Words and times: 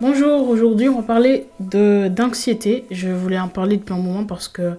Bonjour, 0.00 0.48
aujourd'hui 0.48 0.88
on 0.88 1.00
va 1.00 1.02
parler 1.02 1.48
d'anxiété. 1.58 2.84
Je 2.92 3.08
voulais 3.08 3.38
en 3.38 3.48
parler 3.48 3.78
depuis 3.78 3.94
un 3.94 3.98
moment 3.98 4.24
parce 4.24 4.46
que 4.46 4.74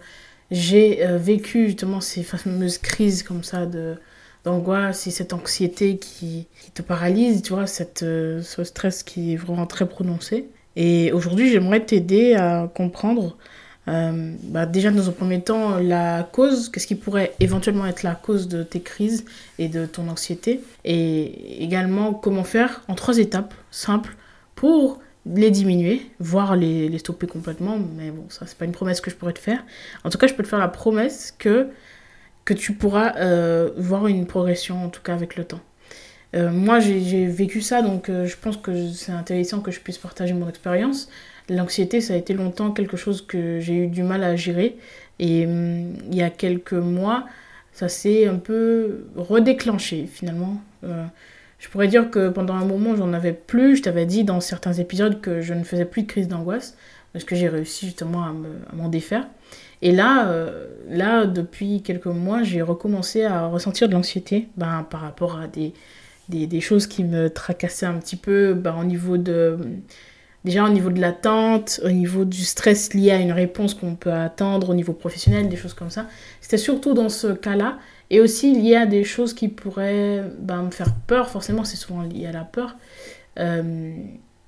j'ai 0.49 1.05
euh, 1.05 1.17
vécu 1.17 1.65
justement 1.65 1.99
ces 1.99 2.23
fameuses 2.23 2.77
crises 2.77 3.23
comme 3.23 3.43
ça 3.43 3.67
d'angoisse 4.45 5.07
et 5.07 5.11
cette 5.11 5.33
anxiété 5.33 5.97
qui, 5.97 6.47
te 6.73 6.81
paralyse, 6.81 7.41
tu 7.41 7.51
vois, 7.51 7.65
euh, 8.01 8.41
ce 8.41 8.63
stress 8.63 9.03
qui 9.03 9.33
est 9.33 9.35
vraiment 9.35 9.65
très 9.65 9.89
prononcé. 9.89 10.47
Et 10.77 11.11
aujourd'hui 11.11 11.51
j'aimerais 11.51 11.81
t'aider 11.85 12.35
à 12.35 12.71
comprendre 12.73 13.35
euh, 13.89 14.35
bah 14.43 14.65
déjà 14.65 14.89
dans 14.89 15.09
un 15.09 15.11
premier 15.11 15.41
temps 15.41 15.79
la 15.79 16.23
cause, 16.31 16.69
qu'est-ce 16.69 16.87
qui 16.87 16.95
pourrait 16.95 17.33
éventuellement 17.41 17.87
être 17.87 18.03
la 18.03 18.15
cause 18.15 18.47
de 18.47 18.63
tes 18.63 18.79
crises 18.79 19.25
et 19.57 19.67
de 19.67 19.85
ton 19.85 20.07
anxiété? 20.07 20.61
Et 20.85 21.61
également 21.61 22.13
comment 22.13 22.45
faire 22.45 22.83
en 22.87 22.95
trois 22.95 23.17
étapes 23.17 23.53
simples 23.69 24.15
pour 24.55 25.01
les 25.25 25.51
diminuer, 25.51 26.01
voire 26.19 26.55
les, 26.55 26.97
stopper 26.97 27.27
complètement. 27.27 27.77
Mais 27.95 28.11
bon, 28.11 28.25
ça, 28.29 28.45
c'est 28.47 28.57
pas 28.57 28.65
une 28.65 28.71
promesse 28.71 29.01
que 29.01 29.11
je 29.11 29.15
pourrais 29.15 29.33
te 29.33 29.39
faire. 29.39 29.63
En 30.03 30.09
tout 30.09 30.17
cas, 30.17 30.27
je 30.27 30.33
peux 30.33 30.43
te 30.43 30.47
faire 30.47 30.59
la 30.59 30.67
promesse 30.67 31.33
que, 31.37 31.69
que 32.45 32.53
tu 32.53 32.73
pourras 32.73 33.15
euh, 33.17 33.71
voir 33.77 34.07
une 34.07 34.25
progression, 34.25 34.83
en 34.85 34.89
tout 34.89 35.01
cas 35.01 35.13
avec 35.13 35.35
le 35.35 35.43
temps. 35.43 35.61
Euh, 36.35 36.51
moi, 36.51 36.79
j'ai 36.79 37.25
vécu 37.25 37.61
ça, 37.61 37.81
donc 37.81 38.09
euh, 38.09 38.25
je 38.25 38.37
pense 38.37 38.57
que 38.57 38.91
c'est 38.91 39.11
intéressant 39.11 39.61
que 39.61 39.71
je 39.71 39.79
puisse 39.79 39.97
partager 39.97 40.33
mon 40.33 40.47
expérience. 40.47 41.09
L'anxiété, 41.49 42.01
ça 42.01 42.13
a 42.13 42.17
été 42.17 42.33
longtemps 42.33 42.71
quelque 42.71 42.97
chose 42.97 43.25
que 43.25 43.59
j'ai 43.59 43.73
eu 43.73 43.87
du 43.87 44.03
mal 44.03 44.23
à 44.23 44.35
gérer. 44.35 44.77
Et 45.17 45.45
hum, 45.45 45.95
il 46.11 46.15
y 46.15 46.21
a 46.21 46.29
quelques 46.29 46.73
mois, 46.73 47.25
ça 47.73 47.89
s'est 47.89 48.27
un 48.27 48.35
peu 48.35 49.05
redéclenché 49.15 50.07
finalement. 50.07 50.61
Je 51.59 51.67
pourrais 51.67 51.87
dire 51.87 52.09
que 52.09 52.29
pendant 52.29 52.55
un 52.55 52.65
moment, 52.65 52.95
j'en 52.95 53.13
avais 53.13 53.33
plus. 53.33 53.77
Je 53.77 53.83
t'avais 53.83 54.05
dit 54.05 54.23
dans 54.23 54.39
certains 54.39 54.73
épisodes 54.73 55.21
que 55.21 55.41
je 55.41 55.53
ne 55.53 55.63
faisais 55.63 55.85
plus 55.85 56.03
de 56.03 56.07
crise 56.07 56.27
d'angoisse 56.27 56.75
parce 57.13 57.25
que 57.25 57.35
j'ai 57.35 57.49
réussi 57.49 57.87
justement 57.87 58.23
à 58.23 58.33
m'en 58.73 58.87
défaire. 58.87 59.27
Et 59.81 59.91
là, 59.91 60.29
euh, 60.29 60.67
là, 60.89 61.25
depuis 61.25 61.81
quelques 61.81 62.05
mois, 62.05 62.43
j'ai 62.43 62.61
recommencé 62.61 63.23
à 63.23 63.47
ressentir 63.47 63.87
de 63.87 63.93
l'anxiété 63.93 64.47
ben, 64.57 64.85
par 64.89 65.01
rapport 65.01 65.37
à 65.37 65.47
des, 65.47 65.73
des, 66.27 66.47
des, 66.47 66.61
choses 66.61 66.85
qui 66.87 67.03
me 67.03 67.29
tracassaient 67.29 67.85
un 67.85 67.97
petit 67.97 68.15
peu 68.15 68.53
ben, 68.53 68.75
au 68.79 68.83
niveau 68.83 69.17
de... 69.17 69.57
Déjà 70.45 70.63
au 70.63 70.69
niveau 70.69 70.89
de 70.89 71.01
l'attente, 71.01 71.81
au 71.83 71.89
niveau 71.89 72.23
du 72.23 72.45
stress 72.45 72.93
lié 72.93 73.11
à 73.11 73.17
une 73.17 73.33
réponse 73.33 73.73
qu'on 73.73 73.95
peut 73.95 74.13
attendre, 74.13 74.69
au 74.69 74.73
niveau 74.73 74.93
professionnel, 74.93 75.49
des 75.49 75.57
choses 75.57 75.73
comme 75.73 75.89
ça. 75.89 76.07
C'était 76.39 76.57
surtout 76.57 76.93
dans 76.93 77.09
ce 77.09 77.27
cas-là 77.27 77.77
et 78.09 78.21
aussi 78.21 78.51
il 78.51 78.65
y 78.65 78.75
a 78.75 78.85
des 78.85 79.03
choses 79.03 79.33
qui 79.33 79.47
pourraient 79.47 80.23
ben, 80.39 80.63
me 80.63 80.71
faire 80.71 80.93
peur, 81.07 81.29
forcément 81.29 81.63
c'est 81.63 81.77
souvent 81.77 82.01
lié 82.01 82.27
à 82.27 82.31
la 82.31 82.43
peur. 82.43 82.75
Euh, 83.37 83.93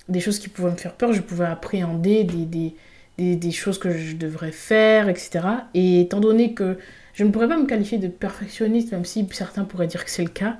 des 0.09 0.20
choses 0.20 0.40
qui 0.40 0.50
pouvaient 0.50 0.72
me 0.72 0.78
faire 0.78 0.94
peur, 0.94 1.14
je 1.14 1.22
pouvais 1.22 1.45
appréhender 1.45 2.23
des, 2.23 2.73
des, 3.17 3.36
des, 3.36 3.52
choses 3.52 3.78
que 3.78 3.92
je 3.92 4.16
devrais 4.16 4.52
faire, 4.52 5.08
etc. 5.09 5.39
Et 5.73 6.02
étant 6.02 6.20
donné 6.20 6.54
que 6.54 6.78
je 7.14 7.23
ne 7.23 7.30
pourrais 7.30 7.48
pas 7.48 7.58
me 7.58 7.66
qualifier 7.66 7.98
de 7.98 8.08
perfectionniste, 8.08 8.92
même 8.92 9.05
si 9.05 9.27
certains 9.32 9.64
pourraient 9.64 9.88
dire 9.88 10.04
que 10.04 10.11
c'est 10.11 10.23
le 10.23 10.30
cas, 10.30 10.58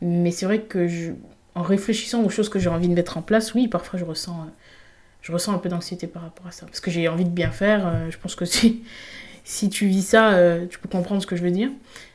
mais 0.00 0.30
c'est 0.30 0.46
vrai 0.46 0.60
que 0.60 0.88
en 1.54 1.62
réfléchissant 1.62 2.22
aux 2.24 2.30
choses 2.30 2.48
que 2.48 2.58
j'ai 2.58 2.68
envie 2.68 2.88
de 2.88 2.94
mettre 2.94 3.16
en 3.16 3.22
place, 3.22 3.54
oui, 3.54 3.68
parfois 3.68 3.98
je 3.98 4.04
ressens, 4.04 4.46
je 5.22 5.32
ressens 5.32 5.52
un 5.52 5.58
peu 5.58 5.68
d'anxiété 5.68 6.06
par 6.06 6.22
rapport 6.22 6.46
à 6.46 6.50
ça. 6.50 6.66
Parce 6.66 6.80
que 6.80 6.90
j'ai 6.90 7.08
envie 7.08 7.24
de 7.24 7.30
bien 7.30 7.50
faire, 7.50 7.86
euh, 7.86 8.10
je 8.10 8.18
pense 8.18 8.34
que 8.34 8.44
si, 8.44 8.82
si 9.44 9.68
tu 9.68 9.86
vis 9.86 10.02
ça, 10.02 10.32
euh, 10.32 10.66
tu 10.68 10.78
peux 10.78 10.88
comprendre 10.88 11.22
ce 11.22 11.26
que 11.26 11.36
je 11.36 11.42
veux 11.42 11.50
dire. 11.50 11.68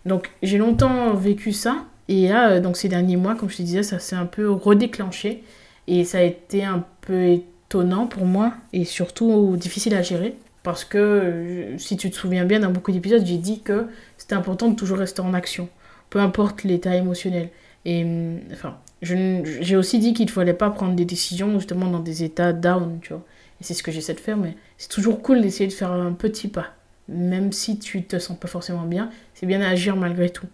Donc 0.05 0.31
j'ai 0.41 0.57
longtemps 0.57 1.13
vécu 1.13 1.53
ça. 1.53 1.85
Et 2.07 2.27
là, 2.27 2.51
euh, 2.51 2.59
donc 2.59 2.75
ces 2.75 2.89
derniers 2.89 3.17
mois, 3.17 3.35
comme 3.35 3.49
je 3.49 3.57
te 3.57 3.61
disais, 3.61 3.83
ça 3.83 3.99
s'est 3.99 4.15
un 4.15 4.25
peu 4.25 4.49
redéclenché. 4.49 5.43
Et 5.87 6.03
ça 6.03 6.17
a 6.19 6.21
été 6.23 6.63
un 6.65 6.83
peu 7.01 7.27
étonnant 7.27 8.07
pour 8.07 8.25
moi 8.25 8.53
et 8.73 8.83
surtout 8.83 9.55
difficile 9.57 9.93
à 9.95 10.01
gérer. 10.01 10.35
Parce 10.63 10.83
que, 10.83 10.97
euh, 10.97 11.77
si 11.77 11.97
tu 11.97 12.09
te 12.11 12.15
souviens 12.15 12.45
bien, 12.45 12.59
dans 12.59 12.71
beaucoup 12.71 12.91
d'épisodes, 12.91 13.25
j'ai 13.25 13.37
dit 13.37 13.61
que 13.61 13.87
c'était 14.17 14.35
important 14.35 14.67
de 14.67 14.75
toujours 14.75 14.97
rester 14.97 15.21
en 15.21 15.33
action. 15.33 15.69
Peu 16.09 16.19
importe 16.19 16.63
l'état 16.63 16.95
émotionnel. 16.95 17.49
Et 17.85 18.03
hum, 18.03 18.39
enfin, 18.51 18.77
j'ai 19.01 19.75
aussi 19.75 19.99
dit 19.99 20.13
qu'il 20.13 20.25
ne 20.25 20.31
fallait 20.31 20.53
pas 20.53 20.69
prendre 20.71 20.95
des 20.95 21.05
décisions 21.05 21.53
justement 21.59 21.87
dans 21.87 21.99
des 21.99 22.23
états 22.23 22.53
down, 22.53 22.99
tu 23.01 23.13
vois. 23.13 23.23
Et 23.61 23.63
c'est 23.63 23.73
ce 23.73 23.83
que 23.83 23.91
j'essaie 23.91 24.13
de 24.13 24.19
faire, 24.19 24.37
mais 24.37 24.55
c'est 24.77 24.89
toujours 24.89 25.21
cool 25.21 25.41
d'essayer 25.41 25.67
de 25.67 25.73
faire 25.73 25.91
un 25.91 26.13
petit 26.13 26.47
pas 26.47 26.73
même 27.09 27.51
si 27.51 27.79
tu 27.79 28.03
te 28.03 28.19
sens 28.19 28.37
pas 28.37 28.47
forcément 28.47 28.83
bien, 28.83 29.09
c'est 29.33 29.45
bien 29.45 29.59
d'agir 29.59 29.95
malgré 29.95 30.29
tout. 30.29 30.47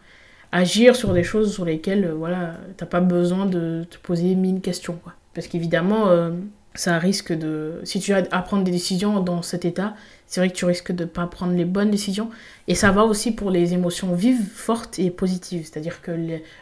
Agir 0.51 0.95
sur 0.95 1.13
des 1.13 1.23
choses 1.23 1.53
sur 1.53 1.65
lesquelles, 1.65 2.05
euh, 2.05 2.13
voilà, 2.13 2.57
t'as 2.77 2.85
pas 2.85 3.01
besoin 3.01 3.45
de 3.45 3.85
te 3.89 3.97
poser 3.97 4.35
mille 4.35 4.61
questions, 4.61 4.97
quoi. 5.03 5.13
Parce 5.33 5.47
qu'évidemment, 5.47 6.07
euh, 6.07 6.31
ça 6.75 6.97
risque 6.97 7.33
de... 7.33 7.81
Si 7.83 7.99
tu 7.99 8.13
as 8.13 8.23
à 8.31 8.41
prendre 8.41 8.63
des 8.63 8.71
décisions 8.71 9.19
dans 9.19 9.41
cet 9.41 9.65
état, 9.65 9.95
c'est 10.27 10.39
vrai 10.39 10.49
que 10.49 10.55
tu 10.55 10.65
risques 10.65 10.91
de 10.91 11.05
pas 11.05 11.27
prendre 11.27 11.53
les 11.53 11.65
bonnes 11.65 11.91
décisions. 11.91 12.29
Et 12.67 12.75
ça 12.75 12.91
va 12.91 13.03
aussi 13.03 13.31
pour 13.31 13.51
les 13.51 13.73
émotions 13.73 14.13
vives, 14.13 14.47
fortes 14.53 14.97
et 14.99 15.11
positives. 15.11 15.65
C'est-à-dire 15.65 16.01
que 16.01 16.11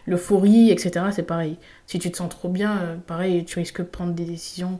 l'euphorie, 0.08 0.72
etc., 0.72 1.06
c'est 1.12 1.24
pareil. 1.24 1.58
Si 1.88 2.00
tu 2.00 2.12
te 2.12 2.18
sens 2.18 2.30
trop 2.30 2.50
bien, 2.50 2.78
euh, 2.80 2.96
pareil, 2.96 3.46
tu 3.46 3.60
risques 3.60 3.82
de 3.82 3.88
prendre 3.88 4.14
des 4.14 4.26
décisions 4.26 4.80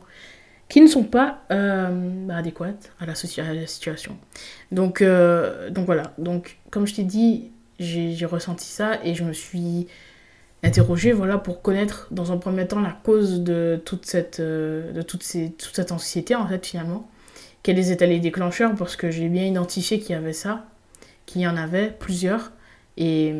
qui 0.68 0.80
ne 0.80 0.86
sont 0.86 1.04
pas 1.04 1.44
euh, 1.50 2.28
adéquates 2.30 2.92
à 3.00 3.06
la, 3.06 3.14
situation. 3.14 4.16
Donc, 4.72 5.02
euh, 5.02 5.70
donc 5.70 5.86
voilà, 5.86 6.14
donc 6.18 6.58
comme 6.70 6.86
je 6.86 6.94
t'ai 6.94 7.04
dit, 7.04 7.50
j'ai 7.78 8.26
ressenti 8.26 8.66
ça 8.66 8.98
et 9.04 9.14
je 9.14 9.24
me 9.24 9.32
suis 9.32 9.88
interrogée 10.62 11.12
voilà, 11.12 11.36
pour 11.36 11.60
connaître 11.60 12.08
dans 12.10 12.32
un 12.32 12.38
premier 12.38 12.66
temps 12.66 12.80
la 12.80 12.96
cause 13.04 13.42
de 13.42 13.80
toute 13.84 14.06
cette, 14.06 14.40
euh, 14.40 14.92
de 14.92 15.02
toute, 15.02 15.22
ces, 15.22 15.50
toute 15.50 15.76
cette 15.76 15.92
anxiété 15.92 16.34
en 16.34 16.46
fait 16.46 16.64
finalement. 16.64 17.08
Quels 17.62 17.90
étaient 17.90 18.06
les 18.06 18.20
déclencheurs 18.20 18.74
parce 18.74 18.96
que 18.96 19.10
j'ai 19.10 19.28
bien 19.28 19.44
identifié 19.44 19.98
qu'il 19.98 20.10
y 20.10 20.14
avait 20.14 20.34
ça, 20.34 20.66
qu'il 21.24 21.40
y 21.40 21.46
en 21.46 21.56
avait 21.56 21.94
plusieurs. 21.98 22.52
Et 22.96 23.34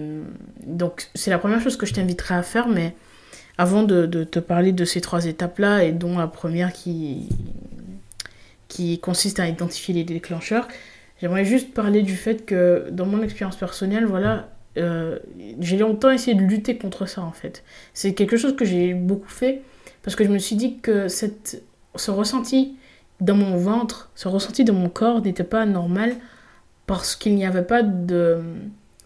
donc 0.66 1.08
c'est 1.14 1.30
la 1.30 1.38
première 1.38 1.60
chose 1.60 1.76
que 1.76 1.86
je 1.86 1.92
t'inviterai 1.92 2.34
à 2.34 2.42
faire, 2.42 2.66
mais 2.68 2.94
avant 3.58 3.82
de, 3.82 4.06
te 4.24 4.38
parler 4.38 4.72
de 4.72 4.84
ces 4.84 5.00
trois 5.00 5.26
étapes-là, 5.26 5.84
et 5.84 5.92
dont 5.92 6.18
la 6.18 6.26
première 6.26 6.72
qui, 6.72 7.28
consiste 9.00 9.38
à 9.38 9.48
identifier 9.48 9.94
les 9.94 10.04
déclencheurs, 10.04 10.66
j'aimerais 11.20 11.44
juste 11.44 11.72
parler 11.72 12.02
du 12.02 12.16
fait 12.16 12.44
que 12.44 12.88
dans 12.90 13.06
mon 13.06 13.22
expérience 13.22 13.56
personnelle, 13.56 14.04
voilà, 14.04 14.48
euh, 14.76 15.18
j'ai 15.60 15.76
longtemps 15.76 16.10
essayé 16.10 16.36
de 16.36 16.42
lutter 16.42 16.76
contre 16.76 17.06
ça 17.06 17.22
en 17.22 17.30
fait. 17.30 17.62
C'est 17.92 18.14
quelque 18.14 18.36
chose 18.36 18.56
que 18.56 18.64
j'ai 18.64 18.92
beaucoup 18.92 19.28
fait 19.28 19.62
parce 20.02 20.16
que 20.16 20.24
je 20.24 20.30
me 20.30 20.38
suis 20.38 20.56
dit 20.56 20.78
que 20.78 21.06
ce 21.08 22.10
ressenti 22.10 22.74
dans 23.20 23.36
mon 23.36 23.56
ventre, 23.56 24.10
ce 24.16 24.26
ressenti 24.26 24.64
dans 24.64 24.74
mon 24.74 24.88
corps 24.88 25.22
n'était 25.22 25.44
pas 25.44 25.64
normal 25.66 26.14
parce 26.86 27.14
qu'il 27.14 27.36
n'y 27.36 27.46
avait 27.46 27.62
pas 27.62 27.82
de 27.82 28.42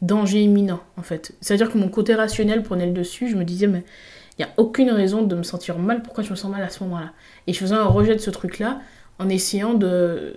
danger 0.00 0.41
imminent 0.42 0.81
en 0.97 1.03
fait. 1.03 1.34
C'est-à-dire 1.41 1.70
que 1.70 1.78
mon 1.78 1.88
côté 1.88 2.14
rationnel 2.14 2.62
prenait 2.62 2.87
le 2.87 2.92
dessus, 2.92 3.28
je 3.28 3.37
me 3.37 3.44
disais 3.44 3.66
mais 3.66 3.84
il 4.38 4.44
n'y 4.44 4.50
a 4.50 4.54
aucune 4.56 4.91
raison 4.91 5.22
de 5.22 5.34
me 5.34 5.43
sentir 5.43 5.78
mal. 5.78 6.03
Pourquoi 6.03 6.22
je 6.22 6.31
me 6.31 6.37
sens 6.37 6.50
mal 6.50 6.62
à 6.62 6.69
ce 6.69 6.82
moment-là? 6.84 7.12
Et 7.47 7.53
je 7.53 7.59
faisais 7.59 7.75
un 7.75 7.84
rejet 7.84 8.15
de 8.15 8.21
ce 8.21 8.31
truc-là 8.31 8.81
en 9.19 9.29
essayant 9.29 9.75
de, 9.75 10.37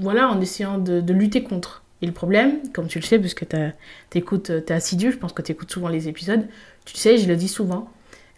voilà, 0.00 0.28
en 0.28 0.40
essayant 0.40 0.78
de, 0.78 1.12
lutter 1.12 1.42
contre. 1.42 1.82
Et 2.02 2.06
le 2.06 2.12
problème, 2.12 2.58
comme 2.72 2.88
tu 2.88 2.98
le 2.98 3.04
sais, 3.04 3.18
puisque 3.18 3.46
tu 3.48 3.56
es 3.56 4.72
assidu, 4.72 5.12
je 5.12 5.16
pense 5.16 5.32
que 5.32 5.40
tu 5.40 5.52
écoutes 5.52 5.70
souvent 5.70 5.88
les 5.88 6.08
épisodes, 6.08 6.46
tu 6.84 6.96
sais, 6.96 7.16
je 7.16 7.28
le 7.28 7.36
dis 7.36 7.48
souvent, 7.48 7.88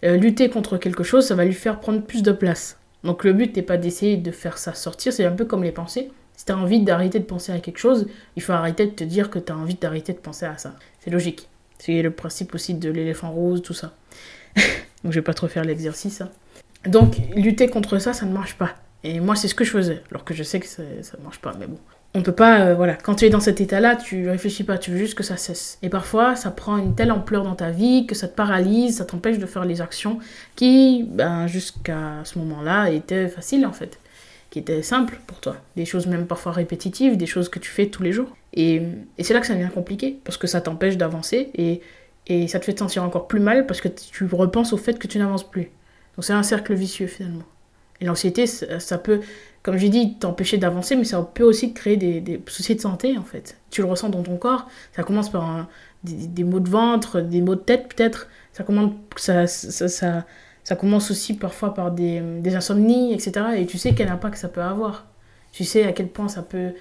euh, 0.03 0.17
lutter 0.17 0.49
contre 0.49 0.77
quelque 0.77 1.03
chose, 1.03 1.25
ça 1.25 1.35
va 1.35 1.45
lui 1.45 1.53
faire 1.53 1.79
prendre 1.79 2.01
plus 2.01 2.21
de 2.21 2.31
place. 2.31 2.77
Donc 3.03 3.23
le 3.23 3.33
but 3.33 3.55
n'est 3.55 3.63
pas 3.63 3.77
d'essayer 3.77 4.17
de 4.17 4.31
faire 4.31 4.57
ça 4.57 4.73
sortir, 4.73 5.11
c'est 5.11 5.25
un 5.25 5.31
peu 5.31 5.45
comme 5.45 5.63
les 5.63 5.71
pensées. 5.71 6.11
Si 6.37 6.45
tu 6.45 6.51
as 6.51 6.57
envie 6.57 6.81
d'arrêter 6.81 7.19
de 7.19 7.23
penser 7.23 7.51
à 7.51 7.59
quelque 7.59 7.79
chose, 7.79 8.07
il 8.35 8.41
faut 8.41 8.51
arrêter 8.51 8.85
de 8.85 8.91
te 8.91 9.03
dire 9.03 9.29
que 9.29 9.39
tu 9.39 9.51
as 9.51 9.57
envie 9.57 9.75
d'arrêter 9.75 10.13
de 10.13 10.19
penser 10.19 10.45
à 10.45 10.57
ça. 10.57 10.75
C'est 10.99 11.09
logique. 11.09 11.47
C'est 11.79 12.01
le 12.01 12.11
principe 12.11 12.53
aussi 12.53 12.73
de 12.73 12.89
l'éléphant 12.89 13.31
rose, 13.31 13.61
tout 13.61 13.73
ça. 13.73 13.93
Donc 15.05 15.13
je 15.13 15.19
vais 15.19 15.23
pas 15.23 15.35
trop 15.35 15.47
faire 15.47 15.63
l'exercice. 15.63 16.21
Hein. 16.21 16.29
Donc 16.87 17.17
lutter 17.35 17.67
contre 17.67 17.99
ça, 17.99 18.11
ça 18.11 18.25
ne 18.25 18.33
marche 18.33 18.55
pas. 18.55 18.71
Et 19.03 19.19
moi, 19.19 19.35
c'est 19.35 19.47
ce 19.47 19.53
que 19.53 19.63
je 19.63 19.69
faisais, 19.69 20.01
alors 20.09 20.25
que 20.25 20.33
je 20.33 20.41
sais 20.41 20.59
que 20.59 20.65
ça 20.65 20.81
ne 20.81 21.23
marche 21.23 21.37
pas, 21.37 21.53
mais 21.59 21.67
bon. 21.67 21.77
on 22.15 22.23
peut 22.23 22.31
pas, 22.31 22.61
euh, 22.61 22.73
voilà, 22.73 22.95
quand 22.95 23.13
tu 23.13 23.25
es 23.25 23.29
dans 23.29 23.39
cet 23.39 23.61
état-là, 23.61 23.95
tu 23.97 24.27
réfléchis 24.27 24.63
pas, 24.63 24.79
tu 24.79 24.89
veux 24.89 24.97
juste 24.97 25.13
que 25.13 25.21
ça 25.21 25.37
cesse. 25.37 25.77
Et 25.83 25.89
parfois, 25.89 26.35
ça 26.35 26.49
prend 26.49 26.77
une 26.77 26.95
telle 26.95 27.11
ampleur 27.11 27.43
dans 27.43 27.53
ta 27.53 27.69
vie 27.69 28.07
que 28.07 28.15
ça 28.15 28.27
te 28.27 28.35
paralyse, 28.35 28.97
ça 28.97 29.05
t'empêche 29.05 29.37
de 29.37 29.45
faire 29.45 29.63
les 29.63 29.79
actions 29.79 30.17
qui, 30.55 31.05
ben, 31.07 31.45
jusqu'à 31.45 32.23
ce 32.23 32.39
moment-là, 32.39 32.89
étaient 32.89 33.27
faciles 33.27 33.67
en 33.67 33.73
fait, 33.73 33.99
qui 34.49 34.57
étaient 34.57 34.81
simples 34.81 35.19
pour 35.27 35.39
toi. 35.41 35.57
Des 35.75 35.85
choses 35.85 36.07
même 36.07 36.25
parfois 36.25 36.51
répétitives, 36.51 37.15
des 37.15 37.27
choses 37.27 37.47
que 37.47 37.59
tu 37.59 37.69
fais 37.69 37.85
tous 37.85 38.01
les 38.01 38.11
jours. 38.11 38.35
Et, 38.53 38.81
et 39.19 39.23
c'est 39.23 39.35
là 39.35 39.39
que 39.39 39.45
ça 39.45 39.53
devient 39.53 39.69
compliqué, 39.71 40.17
parce 40.23 40.37
que 40.37 40.47
ça 40.47 40.61
t'empêche 40.61 40.97
d'avancer 40.97 41.51
et, 41.53 41.81
et 42.27 42.47
ça 42.47 42.59
te 42.59 42.65
fait 42.65 42.73
te 42.73 42.79
sentir 42.79 43.03
encore 43.03 43.27
plus 43.27 43.39
mal 43.39 43.67
parce 43.67 43.81
que 43.81 43.87
tu 43.87 44.25
repenses 44.31 44.73
au 44.73 44.77
fait 44.77 44.97
que 44.97 45.07
tu 45.07 45.17
n'avances 45.17 45.49
plus. 45.49 45.71
Donc 46.15 46.23
c'est 46.23 46.33
un 46.33 46.43
cercle 46.43 46.73
vicieux 46.73 47.07
finalement. 47.07 47.45
Et 48.01 48.05
l'anxiété, 48.05 48.45
ça, 48.45 48.97
peut, 48.97 49.21
comme 49.63 49.77
j'ai 49.77 49.89
dit, 49.89 50.15
t'empêcher 50.15 50.57
d'avancer, 50.57 50.95
mais 50.95 51.05
ça 51.05 51.21
peut 51.21 51.43
aussi 51.43 51.73
te 51.73 51.79
créer 51.79 51.97
des, 51.97 52.19
des, 52.19 52.41
soucis 52.47 52.75
de 52.75 52.81
santé, 52.81 53.17
en 53.17 53.23
fait. 53.23 53.57
Tu 53.69 53.81
le 53.81 53.87
ressens 53.87 54.09
dans 54.09 54.21
ton 54.21 54.35
corps. 54.35 54.67
Ça 54.93 55.03
commence 55.03 55.29
par 55.29 55.67
des, 56.03 56.27
des, 56.27 56.43
maux 56.43 56.59
de 56.59 56.69
ventre, 56.69 57.21
des 57.21 57.41
maux 57.41 57.55
de 57.55 57.61
tête, 57.61 57.87
peut-être. 57.87 58.27
Ça, 58.51 58.63
commence, 58.63 58.91
ça, 59.15 59.47
ça, 59.47 60.25
ça, 60.63 60.75
commence 60.75 61.09
aussi 61.09 61.35
parfois 61.35 61.73
par 61.73 61.91
des, 61.91 62.21
des 62.41 62.55
insomnies, 62.55 63.13
etc. 63.13 63.45
Et 63.57 63.65
tu 63.65 63.77
sais 63.77 63.93
quel 63.93 64.09
impact 64.09 64.35
ça 64.37 64.49
peut 64.49 64.61
avoir. 64.61 65.05
Tu 65.53 65.63
sais 65.63 65.85
à 65.85 65.93
quel 65.93 66.09
point 66.09 66.27
ça 66.27 66.41
peut 66.41 66.73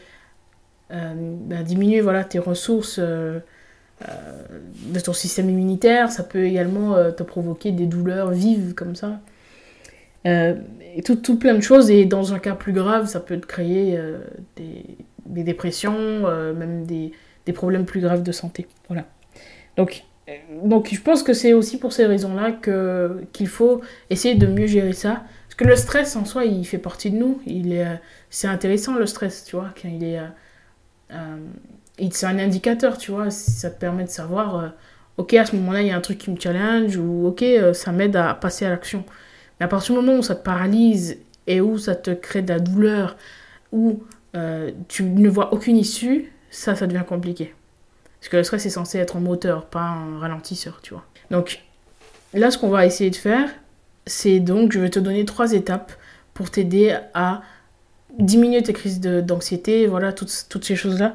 euh, 0.90 1.14
bah, 1.16 1.62
diminuer 1.62 2.00
voilà, 2.00 2.24
tes 2.24 2.40
ressources 2.40 2.96
euh, 2.98 3.38
de 4.86 5.00
ton 5.00 5.12
système 5.12 5.48
immunitaire. 5.50 6.10
Ça 6.10 6.22
peut 6.22 6.44
également 6.44 6.94
te 7.12 7.22
provoquer 7.22 7.72
des 7.72 7.86
douleurs 7.86 8.30
vives 8.30 8.74
comme 8.74 8.96
ça. 8.96 9.20
Euh, 10.26 10.54
et 10.96 11.02
tout, 11.02 11.38
plein 11.38 11.54
de 11.54 11.60
choses. 11.60 11.90
Et 11.90 12.04
dans 12.04 12.34
un 12.34 12.38
cas 12.38 12.54
plus 12.54 12.72
grave, 12.72 13.06
ça 13.06 13.20
peut 13.20 13.38
te 13.38 13.46
créer 13.46 13.96
euh, 13.96 14.18
des, 14.56 15.42
dépressions, 15.42 15.96
euh, 15.96 16.54
même 16.54 16.86
des, 16.86 17.12
problèmes 17.52 17.84
plus 17.84 18.00
graves 18.00 18.22
de 18.22 18.32
santé. 18.32 18.66
Voilà. 18.88 19.04
Donc, 19.76 20.04
donc 20.62 20.88
je 20.92 21.00
pense 21.00 21.22
que 21.22 21.32
c'est 21.32 21.52
aussi 21.52 21.78
pour 21.78 21.92
ces 21.92 22.06
raisons-là 22.06 22.52
qu'il 23.32 23.48
faut 23.48 23.82
essayer 24.10 24.34
de 24.34 24.46
mieux 24.46 24.66
gérer 24.66 24.92
ça. 24.92 25.24
Parce 25.46 25.56
que 25.56 25.64
le 25.64 25.76
stress 25.76 26.16
en 26.16 26.24
soi, 26.24 26.44
il 26.44 26.64
fait 26.64 26.78
partie 26.78 27.10
de 27.10 27.16
nous. 27.16 27.40
Est, 27.46 27.84
c'est 28.30 28.48
intéressant 28.48 28.94
le 28.96 29.06
stress, 29.06 29.44
tu 29.44 29.56
vois. 29.56 29.70
Quand 29.80 29.88
est, 29.88 30.18
c'est 32.10 32.26
un 32.26 32.38
indicateur, 32.38 32.98
tu 32.98 33.10
vois. 33.10 33.30
Ça 33.30 33.70
te 33.70 33.78
permet 33.78 34.04
de 34.04 34.08
savoir, 34.10 34.72
ok, 35.16 35.34
à 35.34 35.46
ce 35.46 35.56
moment-là, 35.56 35.82
il 35.82 35.88
y 35.88 35.90
a 35.90 35.96
un 35.96 36.00
truc 36.00 36.18
qui 36.18 36.30
me 36.30 36.38
challenge, 36.38 36.96
ou 36.96 37.26
ok, 37.26 37.44
ça 37.72 37.92
m'aide 37.92 38.16
à 38.16 38.34
passer 38.34 38.64
à 38.66 38.70
l'action. 38.70 39.04
Mais 39.60 39.64
à 39.64 39.68
partir 39.68 39.94
du 39.94 40.00
moment 40.00 40.18
où 40.18 40.22
ça 40.22 40.34
te 40.34 40.42
paralyse 40.42 41.18
et 41.46 41.60
où 41.60 41.78
ça 41.78 41.94
te 41.94 42.10
crée 42.10 42.42
de 42.42 42.48
la 42.48 42.58
douleur, 42.58 43.16
où 43.72 44.02
euh, 44.36 44.72
tu 44.88 45.04
ne 45.04 45.28
vois 45.28 45.52
aucune 45.52 45.76
issue, 45.76 46.32
ça, 46.50 46.74
ça 46.74 46.86
devient 46.86 47.04
compliqué. 47.06 47.54
Parce 48.20 48.28
que 48.28 48.36
le 48.36 48.44
stress 48.44 48.66
est 48.66 48.70
censé 48.70 48.98
être 48.98 49.16
un 49.16 49.20
moteur, 49.20 49.66
pas 49.66 49.82
un 49.82 50.18
ralentisseur, 50.18 50.80
tu 50.82 50.94
vois. 50.94 51.04
Donc 51.30 51.60
là, 52.32 52.50
ce 52.50 52.58
qu'on 52.58 52.70
va 52.70 52.86
essayer 52.86 53.10
de 53.10 53.16
faire, 53.16 53.48
c'est 54.06 54.40
donc, 54.40 54.72
je 54.72 54.80
vais 54.80 54.90
te 54.90 54.98
donner 54.98 55.24
trois 55.24 55.52
étapes 55.52 55.92
pour 56.32 56.50
t'aider 56.50 56.96
à 57.12 57.42
diminuer 58.18 58.62
tes 58.62 58.72
crises 58.72 59.00
d'anxiété, 59.00 59.86
voilà, 59.86 60.12
toutes, 60.12 60.46
toutes 60.48 60.64
ces 60.64 60.76
choses-là. 60.76 61.14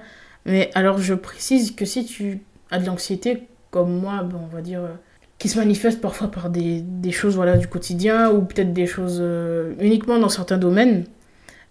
Mais 0.50 0.72
alors, 0.74 0.98
je 0.98 1.14
précise 1.14 1.76
que 1.76 1.86
si 1.86 2.06
tu 2.06 2.42
as 2.72 2.80
de 2.80 2.86
l'anxiété, 2.86 3.44
comme 3.70 4.00
moi, 4.00 4.24
bon, 4.24 4.40
on 4.44 4.48
va 4.48 4.62
dire 4.62 4.82
euh, 4.82 4.94
qui 5.38 5.48
se 5.48 5.60
manifestent 5.60 6.02
parfois 6.02 6.30
par 6.30 6.50
des, 6.50 6.82
des 6.82 7.12
choses 7.12 7.36
voilà, 7.36 7.56
du 7.56 7.68
quotidien 7.68 8.32
ou 8.32 8.42
peut-être 8.42 8.74
des 8.74 8.88
choses 8.88 9.20
euh, 9.22 9.76
uniquement 9.80 10.18
dans 10.18 10.28
certains 10.28 10.58
domaines. 10.58 11.06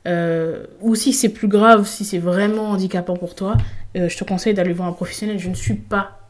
Euh, 0.06 0.64
ou 0.80 0.94
si 0.94 1.12
c'est 1.12 1.28
plus 1.28 1.48
grave, 1.48 1.86
si 1.86 2.04
c'est 2.04 2.20
vraiment 2.20 2.70
handicapant 2.70 3.16
pour 3.16 3.34
toi, 3.34 3.56
je 3.94 4.16
te 4.16 4.22
conseille 4.22 4.54
d'aller 4.54 4.72
voir 4.72 4.88
un 4.88 4.92
professionnel. 4.92 5.38
Je 5.38 5.48
ne 5.48 5.54
suis 5.54 5.74
pas 5.74 6.20